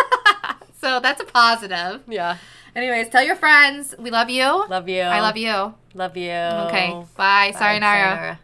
[0.81, 2.01] So that's a positive.
[2.07, 2.37] yeah.
[2.75, 4.65] Anyways, tell your friends we love you.
[4.67, 5.01] Love you.
[5.01, 5.75] I love you.
[5.93, 6.31] Love you.
[6.31, 6.89] Okay.
[6.89, 7.05] Bye.
[7.15, 7.79] Bye, Sayonara.
[7.81, 8.39] sayonara.